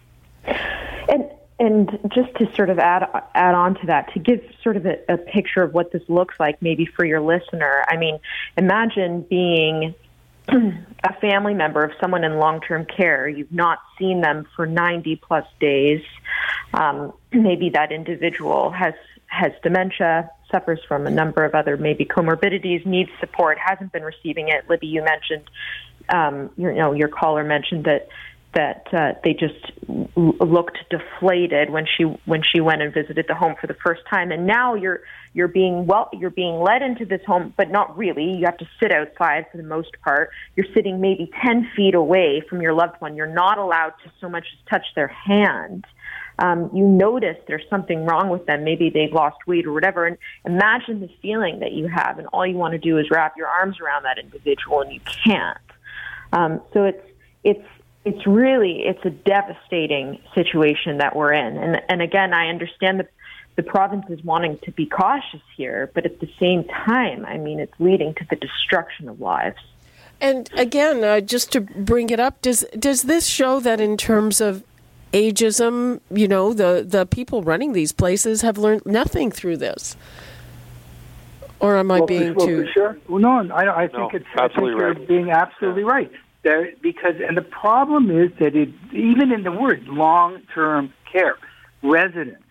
And 0.45 1.31
and 1.59 1.99
just 2.13 2.35
to 2.37 2.53
sort 2.55 2.71
of 2.71 2.81
add 2.81 3.09
add 3.35 3.55
on 3.55 3.75
to 3.77 3.87
that, 3.87 4.13
to 4.15 4.19
give 4.19 4.43
sort 4.63 4.77
of 4.77 4.87
a, 4.87 4.99
a 5.09 5.17
picture 5.17 5.63
of 5.63 5.73
what 5.73 5.93
this 5.93 6.03
looks 6.09 6.35
like, 6.41 6.61
maybe 6.61 6.85
for 6.85 7.05
your 7.05 7.21
listener. 7.21 7.85
I 7.87 7.97
mean, 7.97 8.19
imagine 8.57 9.23
being 9.23 9.95
a 10.49 11.21
family 11.21 11.55
member 11.55 11.85
of 11.85 11.93
someone 12.01 12.25
in 12.25 12.39
long 12.39 12.61
term 12.61 12.85
care. 12.85 13.29
You've 13.29 13.53
not 13.53 13.79
seen 13.99 14.21
them 14.21 14.47
for 14.57 14.67
90 14.67 15.17
plus 15.17 15.47
days. 15.61 16.03
Um, 16.75 17.13
maybe 17.33 17.71
that 17.71 17.93
individual 17.93 18.71
has 18.71 18.95
has 19.27 19.53
dementia, 19.63 20.31
suffers 20.51 20.81
from 20.87 21.07
a 21.07 21.11
number 21.11 21.45
of 21.45 21.55
other 21.55 21.77
maybe 21.77 22.05
comorbidities, 22.05 22.85
needs 22.85 23.11
support, 23.19 23.57
hasn't 23.59 23.91
been 23.91 24.03
receiving 24.03 24.49
it. 24.49 24.69
Libby, 24.69 24.89
you 24.89 25.03
mentioned, 25.03 25.49
um, 26.11 26.51
you 26.59 26.75
know, 26.75 26.93
your 26.93 27.09
caller 27.09 27.43
mentioned 27.43 27.85
that 27.85 28.09
that 28.55 28.87
uh, 28.93 29.13
they 29.25 29.33
just 29.33 29.73
looked 30.15 30.79
deflated 30.91 31.71
when 31.71 31.87
she 31.87 32.05
when 32.27 32.43
she 32.43 32.61
went 32.61 32.83
and 32.83 32.93
visited 32.93 33.25
the 33.27 33.35
home 33.35 33.55
for 33.61 33.67
the 33.67 33.77
first 33.85 34.03
time, 34.11 34.31
and 34.31 34.47
now 34.47 34.75
you're 34.75 35.01
you're 35.35 35.49
being 35.49 35.87
well 35.87 36.09
you're 36.13 36.31
being 36.31 36.61
led 36.61 36.83
into 36.83 37.05
this 37.05 37.23
home, 37.27 37.55
but 37.57 37.71
not 37.71 37.97
really. 37.97 38.37
You 38.37 38.45
have 38.45 38.59
to 38.59 38.69
sit 38.81 38.93
outside 38.93 39.47
for 39.51 39.57
the 39.57 39.63
most 39.63 39.91
part. 40.05 40.31
You're 40.57 40.73
sitting 40.75 41.01
maybe 41.01 41.31
ten 41.43 41.71
feet 41.77 41.95
away 41.95 42.43
from 42.49 42.61
your 42.61 42.75
loved 42.75 43.01
one. 43.01 43.17
You're 43.17 43.27
not 43.27 43.59
allowed 43.59 43.95
to 44.05 44.13
so 44.21 44.29
much 44.29 44.47
as 44.53 44.71
touch 44.71 44.87
their 44.95 45.09
hand 45.09 45.87
um, 46.39 46.71
you 46.75 46.85
notice 46.85 47.37
there's 47.47 47.65
something 47.69 48.05
wrong 48.05 48.29
with 48.29 48.47
them. 48.47 48.65
Maybe 48.65 48.91
they've 48.91 49.13
lost 49.13 49.37
weight 49.47 49.67
or 49.67 49.73
whatever. 49.73 50.07
And 50.07 50.19
imagine 50.45 51.01
the 51.01 51.11
feeling 51.21 51.61
that 51.61 51.73
you 51.73 51.89
have, 51.89 52.19
and 52.19 52.27
all 52.33 52.47
you 52.47 52.57
want 52.57 52.73
to 52.73 52.79
do 52.79 52.99
is 52.99 53.11
wrap 53.11 53.37
your 53.37 53.49
arms 53.49 53.79
around 53.81 54.05
that 54.05 54.19
individual, 54.19 54.81
and 54.81 54.93
you 54.93 55.01
can't. 55.25 55.59
Um, 56.33 56.61
so 56.73 56.85
it's 56.85 57.07
it's 57.45 57.67
it's 58.05 58.27
really 58.27 58.83
it's 58.85 59.05
a 59.05 59.11
devastating 59.11 60.21
situation 60.35 60.99
that 60.99 61.15
we're 61.15 61.33
in. 61.33 61.57
And 61.57 61.83
and 61.89 62.03
again, 62.03 62.33
I 62.33 62.49
understand 62.49 63.01
the 63.01 63.09
the 63.57 63.63
province 63.63 64.07
is 64.09 64.23
wanting 64.25 64.59
to 64.65 64.71
be 64.73 64.87
cautious 64.87 65.43
here, 65.57 65.91
but 65.95 66.07
at 66.07 66.21
the 66.21 66.29
same 66.41 66.65
time, 66.65 67.25
I 67.27 67.37
mean, 67.37 67.61
it's 67.61 67.79
leading 67.79 68.15
to 68.15 68.27
the 68.31 68.37
destruction 68.37 69.09
of 69.09 69.21
lives. 69.21 69.61
And 70.21 70.49
again, 70.55 71.03
uh, 71.03 71.21
just 71.21 71.53
to 71.53 71.61
bring 71.61 72.11
it 72.11 72.21
up, 72.21 72.41
does 72.43 72.65
does 72.79 73.03
this 73.03 73.27
show 73.27 73.61
that 73.61 73.81
in 73.81 73.97
terms 73.97 74.41
of 74.41 74.63
ageism, 75.13 76.01
you 76.11 76.27
know, 76.27 76.53
the, 76.53 76.85
the 76.87 77.07
people 77.07 77.43
running 77.43 77.73
these 77.73 77.93
places 77.93 78.41
have 78.43 78.59
learned 78.59 78.87
nothing 78.87 79.31
through 79.31 79.59
this. 79.59 79.97
Or 81.61 81.77
am 81.77 81.91
I 81.91 81.99
well, 81.99 82.07
being 82.07 82.35
well, 82.35 82.47
too? 82.47 82.67
sure. 82.73 82.99
Well, 83.09 83.21
no, 83.21 83.55
I, 83.55 83.85
I 83.85 83.89
think 83.89 83.99
no, 83.99 84.11
it's 84.13 84.27
absolutely 84.37 84.85
I 84.85 84.89
think 84.89 84.99
right. 84.99 85.09
being 85.09 85.31
absolutely 85.31 85.83
yeah. 85.83 85.89
right. 85.89 86.13
There, 86.43 86.73
because 86.81 87.15
and 87.25 87.37
the 87.37 87.43
problem 87.43 88.11
is 88.11 88.33
that 88.41 88.57
it 88.57 88.71
even 88.93 89.31
in 89.31 89.45
the 89.45 89.53
word 89.53 89.87
long-term 89.87 90.93
care 91.13 91.37
residents, 91.85 92.43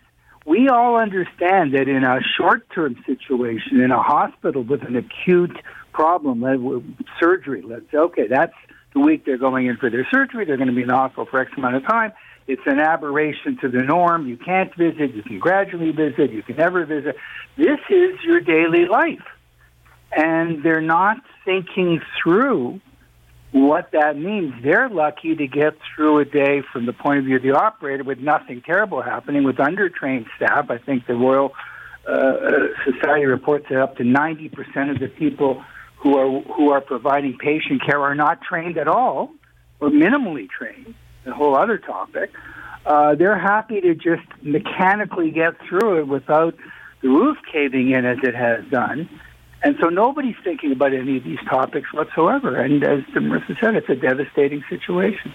we 0.44 0.68
all 0.68 0.96
understand 0.96 1.74
that 1.74 1.88
in 1.88 2.04
a 2.04 2.20
short-term 2.36 2.96
situation 3.06 3.80
in 3.80 3.90
a 3.90 4.02
hospital 4.02 4.62
with 4.62 4.82
an 4.82 4.96
acute 4.96 5.56
problem, 5.92 6.96
surgery, 7.20 7.62
let's 7.62 7.90
say, 7.90 7.98
okay, 7.98 8.26
that's 8.26 8.54
the 8.94 9.00
week 9.00 9.24
they're 9.24 9.38
going 9.38 9.66
in 9.66 9.76
for 9.76 9.90
their 9.90 10.06
surgery. 10.10 10.44
They're 10.44 10.56
going 10.56 10.68
to 10.68 10.74
be 10.74 10.82
in 10.82 10.88
the 10.88 10.94
hospital 10.94 11.26
for 11.30 11.40
X 11.40 11.52
amount 11.56 11.76
of 11.76 11.86
time. 11.86 12.12
It's 12.46 12.62
an 12.66 12.80
aberration 12.80 13.56
to 13.60 13.68
the 13.68 13.82
norm. 13.82 14.26
You 14.26 14.36
can't 14.36 14.74
visit. 14.74 15.14
You 15.14 15.22
can 15.22 15.38
gradually 15.38 15.92
visit. 15.92 16.32
You 16.32 16.42
can 16.42 16.56
never 16.56 16.84
visit. 16.84 17.16
This 17.56 17.78
is 17.88 18.20
your 18.24 18.40
daily 18.40 18.86
life. 18.86 19.22
And 20.10 20.62
they're 20.62 20.80
not 20.80 21.18
thinking 21.44 22.00
through 22.22 22.80
what 23.52 23.90
that 23.92 24.16
means. 24.16 24.54
They're 24.62 24.88
lucky 24.88 25.36
to 25.36 25.46
get 25.46 25.74
through 25.94 26.20
a 26.20 26.24
day 26.24 26.62
from 26.72 26.86
the 26.86 26.92
point 26.92 27.18
of 27.18 27.24
view 27.26 27.36
of 27.36 27.42
the 27.42 27.52
operator 27.52 28.02
with 28.02 28.18
nothing 28.18 28.62
terrible 28.62 29.02
happening 29.02 29.44
with 29.44 29.56
undertrained 29.56 30.26
staff. 30.36 30.70
I 30.70 30.78
think 30.78 31.06
the 31.06 31.14
Royal 31.14 31.52
uh, 32.08 32.50
Society 32.84 33.26
reports 33.26 33.66
that 33.70 33.80
up 33.80 33.96
to 33.98 34.02
90% 34.02 34.90
of 34.90 34.98
the 34.98 35.08
people 35.08 35.62
who 35.98 36.16
are, 36.16 36.40
who 36.54 36.70
are 36.70 36.80
providing 36.80 37.36
patient 37.38 37.82
care 37.84 38.00
are 38.00 38.14
not 38.14 38.40
trained 38.42 38.78
at 38.78 38.88
all 38.88 39.30
or 39.80 39.90
minimally 39.90 40.48
trained 40.48 40.94
a 41.26 41.32
whole 41.32 41.56
other 41.56 41.78
topic. 41.78 42.30
uh, 42.86 43.14
they're 43.14 43.38
happy 43.38 43.80
to 43.80 43.94
just 43.94 44.26
mechanically 44.42 45.30
get 45.30 45.54
through 45.68 46.00
it 46.00 46.08
without 46.08 46.54
the 47.02 47.08
roof 47.08 47.36
caving 47.52 47.90
in 47.90 48.04
as 48.04 48.18
it 48.22 48.34
has 48.34 48.64
done. 48.70 49.08
And 49.64 49.76
so 49.80 49.88
nobody's 49.88 50.36
thinking 50.42 50.72
about 50.72 50.92
any 50.92 51.18
of 51.18 51.24
these 51.24 51.38
topics 51.48 51.92
whatsoever. 51.92 52.56
And 52.56 52.82
as 52.82 53.00
Marissa 53.14 53.58
said, 53.60 53.76
it's 53.76 53.88
a 53.88 53.94
devastating 53.94 54.64
situation. 54.68 55.32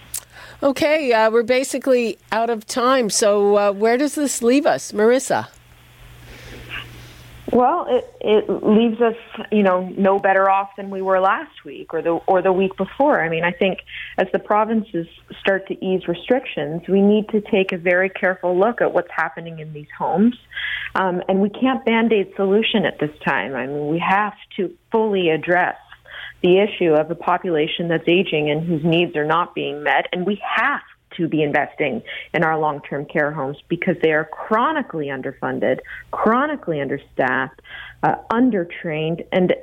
Okay, 0.61 1.13
uh, 1.13 1.29
we're 1.29 1.43
basically 1.43 2.17
out 2.31 2.49
of 2.49 2.65
time. 2.65 3.09
So 3.09 3.57
uh, 3.57 3.71
where 3.71 3.97
does 3.97 4.15
this 4.15 4.41
leave 4.41 4.65
us, 4.65 4.91
Marissa? 4.91 5.47
Well, 7.57 7.87
it, 7.89 8.15
it 8.21 8.49
leaves 8.63 9.01
us, 9.01 9.15
you 9.51 9.63
know, 9.63 9.89
no 9.97 10.19
better 10.19 10.47
off 10.47 10.75
than 10.77 10.91
we 10.91 11.01
were 11.01 11.19
last 11.19 11.65
week 11.65 11.91
or 11.91 12.03
the 12.03 12.11
or 12.11 12.43
the 12.43 12.53
week 12.53 12.77
before. 12.77 13.19
I 13.19 13.29
mean, 13.29 13.43
I 13.43 13.51
think 13.51 13.79
as 14.19 14.27
the 14.31 14.37
provinces 14.37 15.07
start 15.39 15.67
to 15.69 15.73
ease 15.83 16.07
restrictions, 16.07 16.83
we 16.87 17.01
need 17.01 17.29
to 17.29 17.41
take 17.41 17.71
a 17.71 17.77
very 17.79 18.11
careful 18.11 18.55
look 18.55 18.79
at 18.79 18.93
what's 18.93 19.09
happening 19.09 19.57
in 19.57 19.73
these 19.73 19.87
homes, 19.97 20.35
um, 20.93 21.23
and 21.27 21.41
we 21.41 21.49
can't 21.49 21.83
band 21.83 22.13
aid 22.13 22.31
solution 22.35 22.85
at 22.85 22.99
this 22.99 23.17
time. 23.25 23.55
I 23.55 23.65
mean, 23.65 23.87
we 23.87 23.97
have 24.07 24.33
to 24.57 24.77
fully 24.91 25.31
address 25.31 25.77
the 26.43 26.59
issue 26.59 26.93
of 26.93 27.09
a 27.09 27.15
population 27.15 27.87
that's 27.87 28.07
aging 28.07 28.51
and 28.51 28.67
whose 28.67 28.83
needs 28.83 29.15
are 29.15 29.25
not 29.25 29.55
being 29.55 29.81
met, 29.81 30.05
and 30.13 30.27
we 30.27 30.39
have 30.45 30.81
to 31.17 31.27
be 31.27 31.43
investing 31.43 32.01
in 32.33 32.43
our 32.43 32.57
long 32.57 32.81
term 32.81 33.05
care 33.05 33.31
homes 33.31 33.57
because 33.67 33.95
they 34.01 34.11
are 34.11 34.25
chronically 34.25 35.07
underfunded, 35.07 35.79
chronically 36.11 36.79
understaffed, 36.79 37.61
uh, 38.03 38.15
undertrained, 38.31 39.25
and 39.31 39.53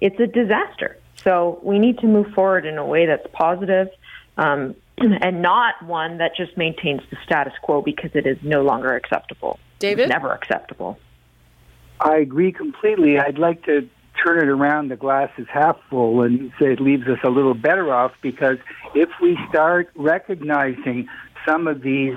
it's 0.00 0.18
a 0.18 0.26
disaster. 0.26 0.98
So 1.16 1.60
we 1.62 1.78
need 1.78 1.98
to 1.98 2.06
move 2.06 2.28
forward 2.34 2.66
in 2.66 2.78
a 2.78 2.86
way 2.86 3.06
that's 3.06 3.26
positive, 3.32 3.88
um, 4.36 4.74
and 4.98 5.42
not 5.42 5.82
one 5.84 6.18
that 6.18 6.36
just 6.36 6.56
maintains 6.56 7.00
the 7.10 7.16
status 7.24 7.52
quo 7.62 7.80
because 7.82 8.10
it 8.14 8.26
is 8.26 8.38
no 8.42 8.62
longer 8.62 8.94
acceptable. 8.94 9.58
David? 9.78 10.04
It's 10.04 10.10
never 10.10 10.32
acceptable. 10.32 10.98
I 12.00 12.16
agree 12.16 12.52
completely. 12.52 13.18
I'd 13.18 13.38
like 13.38 13.64
to 13.66 13.88
turn 14.24 14.38
it 14.38 14.50
around, 14.50 14.88
the 14.88 14.96
glass 14.96 15.30
is 15.38 15.46
half 15.50 15.76
full, 15.90 16.22
and 16.22 16.52
it 16.60 16.80
leaves 16.80 17.06
us 17.08 17.18
a 17.24 17.30
little 17.30 17.54
better 17.54 17.92
off 17.92 18.12
because 18.22 18.58
if 18.94 19.08
we 19.20 19.38
start 19.48 19.90
recognizing 19.94 21.08
some 21.46 21.66
of 21.66 21.82
these 21.82 22.16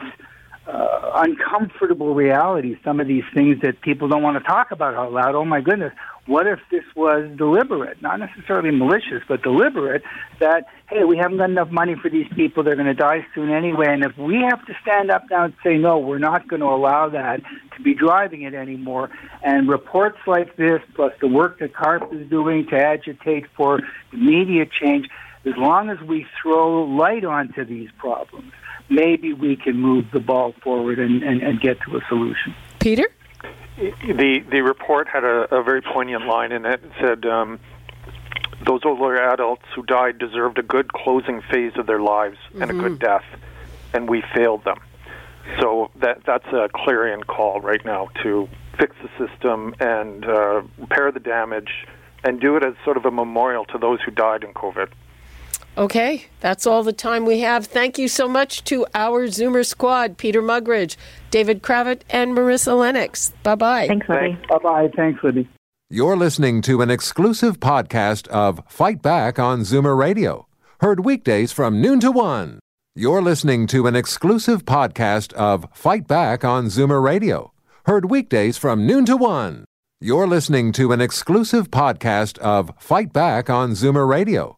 uh, 0.68 1.12
uncomfortable 1.16 2.16
realities, 2.16 2.78
some 2.84 3.00
of 3.00 3.08
these 3.08 3.24
things 3.34 3.62
that 3.62 3.82
people 3.82 4.08
don't 4.08 4.24
want 4.24 4.38
to 4.38 4.44
talk 4.44 4.72
about 4.72 4.96
out 4.96 5.14
loud. 5.14 5.36
Oh 5.36 5.46
my 5.46 5.62
goodness, 5.62 5.94
what 6.28 6.48
if 6.48 6.60
this 6.72 6.84
was 6.96 7.30
deliberate, 7.38 8.02
not 8.02 8.20
necessarily 8.20 8.72
malicious, 8.72 9.22
but 9.28 9.44
deliberate? 9.44 10.04
That 10.40 10.66
hey, 10.90 11.04
we 11.04 11.18
haven't 11.18 11.38
got 11.38 11.50
enough 11.50 11.70
money 11.70 11.96
for 12.02 12.10
these 12.10 12.28
people; 12.36 12.64
they're 12.64 12.76
going 12.76 12.88
to 12.88 12.94
die 12.94 13.26
soon 13.36 13.52
anyway. 13.52 13.88
And 13.90 14.04
if 14.04 14.18
we 14.18 14.38
have 14.38 14.66
to 14.66 14.74
stand 14.82 15.12
up 15.12 15.24
now 15.30 15.46
and 15.46 15.54
say 15.64 15.78
no, 15.78 16.00
we're 16.00 16.18
not 16.18 16.48
going 16.48 16.62
to 16.62 16.68
allow 16.68 17.10
that 17.10 17.42
to 17.76 17.84
be 17.84 17.94
driving 17.94 18.42
it 18.42 18.54
anymore. 18.54 19.10
And 19.44 19.70
reports 19.70 20.18
like 20.26 20.56
this, 20.56 20.82
plus 20.96 21.14
the 21.22 21.28
work 21.28 21.60
that 21.60 21.74
CARP 21.74 22.12
is 22.14 22.28
doing 22.30 22.66
to 22.68 22.76
agitate 22.76 23.46
for 23.56 23.82
immediate 24.12 24.70
change, 24.72 25.08
as 25.46 25.54
long 25.58 25.90
as 25.90 26.00
we 26.02 26.26
throw 26.42 26.86
light 26.86 27.24
onto 27.24 27.64
these 27.66 27.90
problems 27.98 28.52
maybe 28.90 29.34
we 29.34 29.56
can 29.56 29.80
move 29.80 30.06
the 30.14 30.20
ball 30.20 30.54
forward 30.64 31.00
and, 31.00 31.24
and, 31.24 31.42
and 31.42 31.60
get 31.60 31.78
to 31.82 31.98
a 31.98 32.02
solution. 32.08 32.54
Peter? 32.80 33.08
The 33.78 34.44
the 34.50 34.62
report 34.62 35.08
had 35.08 35.24
a, 35.24 35.54
a 35.54 35.64
very 35.64 35.82
poignant 35.82 36.26
line 36.28 36.52
in 36.52 36.66
it. 36.66 36.82
It 36.84 36.92
said 37.00 37.26
um, 37.26 37.60
those 38.66 38.82
older 38.86 39.18
adults 39.18 39.66
who 39.76 39.84
died 39.84 40.18
deserved 40.18 40.58
a 40.58 40.64
good 40.64 40.94
closing 40.94 41.42
phase 41.42 41.74
of 41.76 41.86
their 41.86 42.00
lives 42.00 42.38
mm-hmm. 42.38 42.62
and 42.62 42.72
a 42.72 42.74
good 42.74 43.00
mm-hmm. 43.00 43.06
death, 43.06 43.26
and 43.94 44.10
we 44.10 44.24
failed 44.34 44.64
them. 44.64 44.78
So 45.60 45.92
that 45.98 46.24
that's 46.26 46.48
a 46.48 46.70
clarion 46.74 47.24
call 47.24 47.60
right 47.60 47.84
now 47.84 48.10
to 48.24 48.48
fix 48.80 48.96
the 49.02 49.28
system 49.28 49.76
and 49.80 50.26
uh, 50.26 50.62
repair 50.78 51.12
the 51.12 51.20
damage, 51.20 51.86
and 52.24 52.40
do 52.40 52.56
it 52.56 52.64
as 52.64 52.76
sort 52.84 52.98
of 52.98 53.06
a 53.06 53.12
memorial 53.12 53.66
to 53.66 53.78
those 53.78 54.00
who 54.02 54.12
died 54.12 54.44
in 54.44 54.54
COVID. 54.54 54.90
Okay, 55.78 56.26
that's 56.40 56.66
all 56.66 56.84
the 56.84 56.94
time 56.94 57.26
we 57.26 57.40
have. 57.42 57.66
Thank 57.66 57.98
you 57.98 58.08
so 58.08 58.30
much 58.30 58.64
to 58.66 58.86
our 58.96 59.28
Zoomer 59.28 59.66
squad 59.66 60.18
Peter 60.18 60.42
Muggeridge, 60.42 60.96
David 61.32 61.62
Cravit, 61.62 62.02
and 62.10 62.32
Marissa 62.32 62.80
Lennox. 62.80 63.34
Bye 63.44 63.56
bye. 63.56 63.88
Thanks, 63.88 64.08
Libby. 64.08 64.40
Bye 64.48 64.58
bye. 64.60 64.90
Thanks, 64.96 65.22
Libby. 65.22 65.50
You're 65.90 66.16
listening 66.16 66.62
to 66.64 66.82
an 66.82 66.90
exclusive 66.90 67.60
podcast 67.60 68.28
of 68.30 68.62
Fight 68.70 69.02
Back 69.02 69.38
on 69.38 69.62
Zoomer 69.62 69.98
Radio, 69.98 70.48
heard 70.80 71.04
weekdays 71.04 71.52
from 71.52 71.82
noon 71.82 72.00
to 72.00 72.12
one. 72.12 72.60
You're 72.96 73.22
listening 73.22 73.68
to 73.68 73.86
an 73.86 73.98
exclusive 73.98 74.64
podcast 74.64 75.34
of 75.34 75.68
Fight 75.74 76.08
Back 76.08 76.46
on 76.46 76.68
Zoomer 76.68 77.04
Radio, 77.04 77.52
heard 77.86 78.10
weekdays 78.10 78.58
from 78.58 78.88
noon 78.88 79.04
to 79.06 79.18
one. 79.18 79.66
You're 80.00 80.28
listening 80.28 80.72
to 80.74 80.94
an 80.94 81.02
exclusive 81.02 81.70
podcast 81.70 82.38
of 82.38 82.72
Fight 82.80 83.12
Back 83.12 83.50
on 83.50 83.72
Zoomer 83.72 84.08
Radio 84.08 84.58